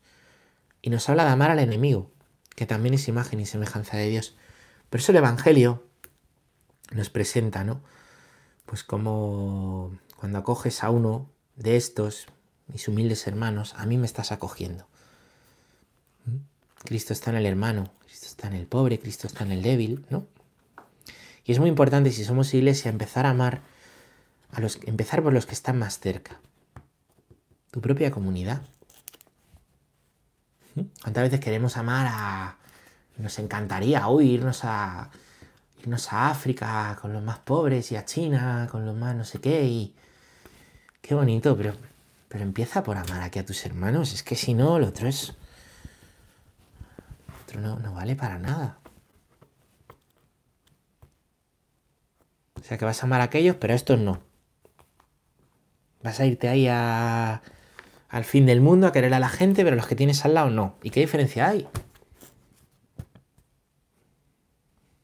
Y 0.82 0.90
nos 0.90 1.08
habla 1.08 1.24
de 1.24 1.30
amar 1.30 1.50
al 1.50 1.58
enemigo, 1.58 2.10
que 2.54 2.66
también 2.66 2.92
es 2.92 3.08
imagen 3.08 3.40
y 3.40 3.46
semejanza 3.46 3.96
de 3.96 4.10
Dios. 4.10 4.36
Por 4.90 5.00
eso 5.00 5.12
el 5.12 5.18
Evangelio 5.18 5.82
nos 6.90 7.08
presenta, 7.08 7.64
¿no? 7.64 7.80
Pues 8.66 8.84
como 8.84 9.98
cuando 10.16 10.38
acoges 10.38 10.84
a 10.84 10.90
uno 10.90 11.30
de 11.56 11.76
estos, 11.76 12.26
mis 12.66 12.86
humildes 12.88 13.26
hermanos, 13.26 13.72
a 13.78 13.86
mí 13.86 13.96
me 13.96 14.04
estás 14.04 14.32
acogiendo. 14.32 14.86
¿Mm? 16.26 16.36
Cristo 16.84 17.14
está 17.14 17.30
en 17.30 17.38
el 17.38 17.46
hermano, 17.46 17.90
está 18.38 18.46
en 18.46 18.54
el 18.54 18.68
pobre, 18.68 19.00
Cristo 19.00 19.26
está 19.26 19.42
en 19.42 19.50
el 19.50 19.62
débil, 19.62 20.06
¿no? 20.10 20.26
Y 21.44 21.50
es 21.50 21.58
muy 21.58 21.68
importante, 21.68 22.12
si 22.12 22.24
somos 22.24 22.54
iglesia, 22.54 22.88
empezar 22.88 23.26
a 23.26 23.30
amar, 23.30 23.62
a 24.52 24.60
los, 24.60 24.78
empezar 24.84 25.24
por 25.24 25.32
los 25.32 25.44
que 25.44 25.54
están 25.54 25.76
más 25.76 25.98
cerca. 25.98 26.40
Tu 27.72 27.80
propia 27.80 28.12
comunidad, 28.12 28.62
¿Cuántas 31.02 31.24
veces 31.24 31.40
queremos 31.40 31.76
amar 31.76 32.06
a... 32.08 32.56
Nos 33.16 33.36
encantaría 33.40 34.06
hoy 34.06 34.30
irnos 34.30 34.60
a, 34.62 35.10
irnos 35.80 36.12
a 36.12 36.30
África 36.30 36.96
con 37.00 37.12
los 37.12 37.20
más 37.22 37.40
pobres 37.40 37.90
y 37.90 37.96
a 37.96 38.04
China 38.04 38.68
con 38.70 38.86
los 38.86 38.96
más 38.96 39.16
no 39.16 39.24
sé 39.24 39.40
qué 39.40 39.64
y... 39.64 39.94
Qué 41.02 41.14
bonito, 41.14 41.56
pero, 41.56 41.74
pero 42.28 42.44
empieza 42.44 42.84
por 42.84 42.96
amar 42.96 43.22
aquí 43.22 43.40
a 43.40 43.46
tus 43.46 43.64
hermanos. 43.64 44.12
Es 44.12 44.22
que 44.22 44.36
si 44.36 44.54
no, 44.54 44.78
lo 44.78 44.88
otro 44.88 45.08
es... 45.08 45.34
No, 47.56 47.78
no 47.78 47.94
vale 47.94 48.16
para 48.16 48.38
nada. 48.38 48.78
O 52.54 52.62
sea 52.62 52.76
que 52.76 52.84
vas 52.84 53.02
a 53.02 53.06
amar 53.06 53.20
a 53.20 53.24
aquellos, 53.24 53.56
pero 53.56 53.72
a 53.72 53.76
estos 53.76 53.98
no. 53.98 54.20
Vas 56.02 56.20
a 56.20 56.26
irte 56.26 56.48
ahí 56.48 56.68
a 56.68 57.42
al 58.08 58.24
fin 58.24 58.46
del 58.46 58.60
mundo, 58.60 58.86
a 58.86 58.92
querer 58.92 59.12
a 59.14 59.20
la 59.20 59.28
gente, 59.28 59.64
pero 59.64 59.76
los 59.76 59.86
que 59.86 59.96
tienes 59.96 60.24
al 60.24 60.34
lado 60.34 60.50
no. 60.50 60.76
¿Y 60.82 60.90
qué 60.90 61.00
diferencia 61.00 61.48
hay? 61.48 61.68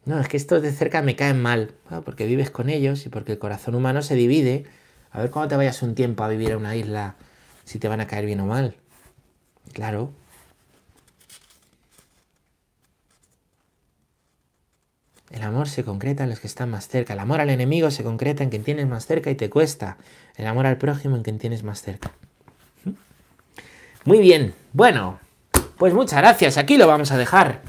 No, 0.07 0.21
es 0.21 0.29
que 0.29 0.37
estos 0.37 0.63
de 0.63 0.73
cerca 0.73 1.03
me 1.03 1.17
caen 1.17 1.41
mal, 1.41 1.75
porque 2.05 2.27
vives 2.27 2.51
con 2.51 2.69
ellos 2.69 3.07
y 3.07 3.09
porque 3.09 3.33
el 3.33 3.39
corazón 3.39 3.75
humano 3.75 4.03
se 4.03 4.15
divide. 4.15 4.65
A 5.11 5.21
ver 5.21 5.31
cuando 5.31 5.49
te 5.49 5.57
vayas 5.57 5.83
un 5.83 5.95
tiempo 5.95 6.25
a 6.25 6.29
vivir 6.29 6.53
a 6.53 6.59
una 6.59 6.77
isla, 6.77 7.17
si 7.65 7.79
te 7.79 7.89
van 7.89 8.01
a 8.01 8.07
caer 8.07 8.27
bien 8.27 8.41
o 8.41 8.47
mal. 8.47 8.77
Claro. 9.73 10.13
El 15.35 15.43
amor 15.43 15.69
se 15.69 15.83
concreta 15.83 16.23
en 16.23 16.31
los 16.31 16.39
que 16.39 16.47
están 16.47 16.71
más 16.71 16.87
cerca. 16.87 17.15
El 17.15 17.19
amor 17.19 17.41
al 17.41 17.51
enemigo 17.51 17.91
se 17.91 18.05
concreta 18.05 18.45
en 18.45 18.51
quien 18.51 18.63
tienes 18.63 18.87
más 18.87 19.05
cerca 19.05 19.33
y 19.33 19.35
te 19.35 19.51
cuesta. 19.51 19.97
El 20.37 20.47
amor 20.47 20.65
al 20.65 20.79
prójimo 20.79 21.17
en 21.17 21.25
quien 21.25 21.39
tienes 21.41 21.65
más 21.65 21.83
cerca. 21.83 22.13
Muy 24.05 24.19
bien, 24.19 24.55
bueno, 24.73 25.19
pues 25.77 25.93
muchas 25.93 26.21
gracias, 26.21 26.57
aquí 26.57 26.77
lo 26.77 26.87
vamos 26.87 27.11
a 27.11 27.19
dejar. 27.19 27.63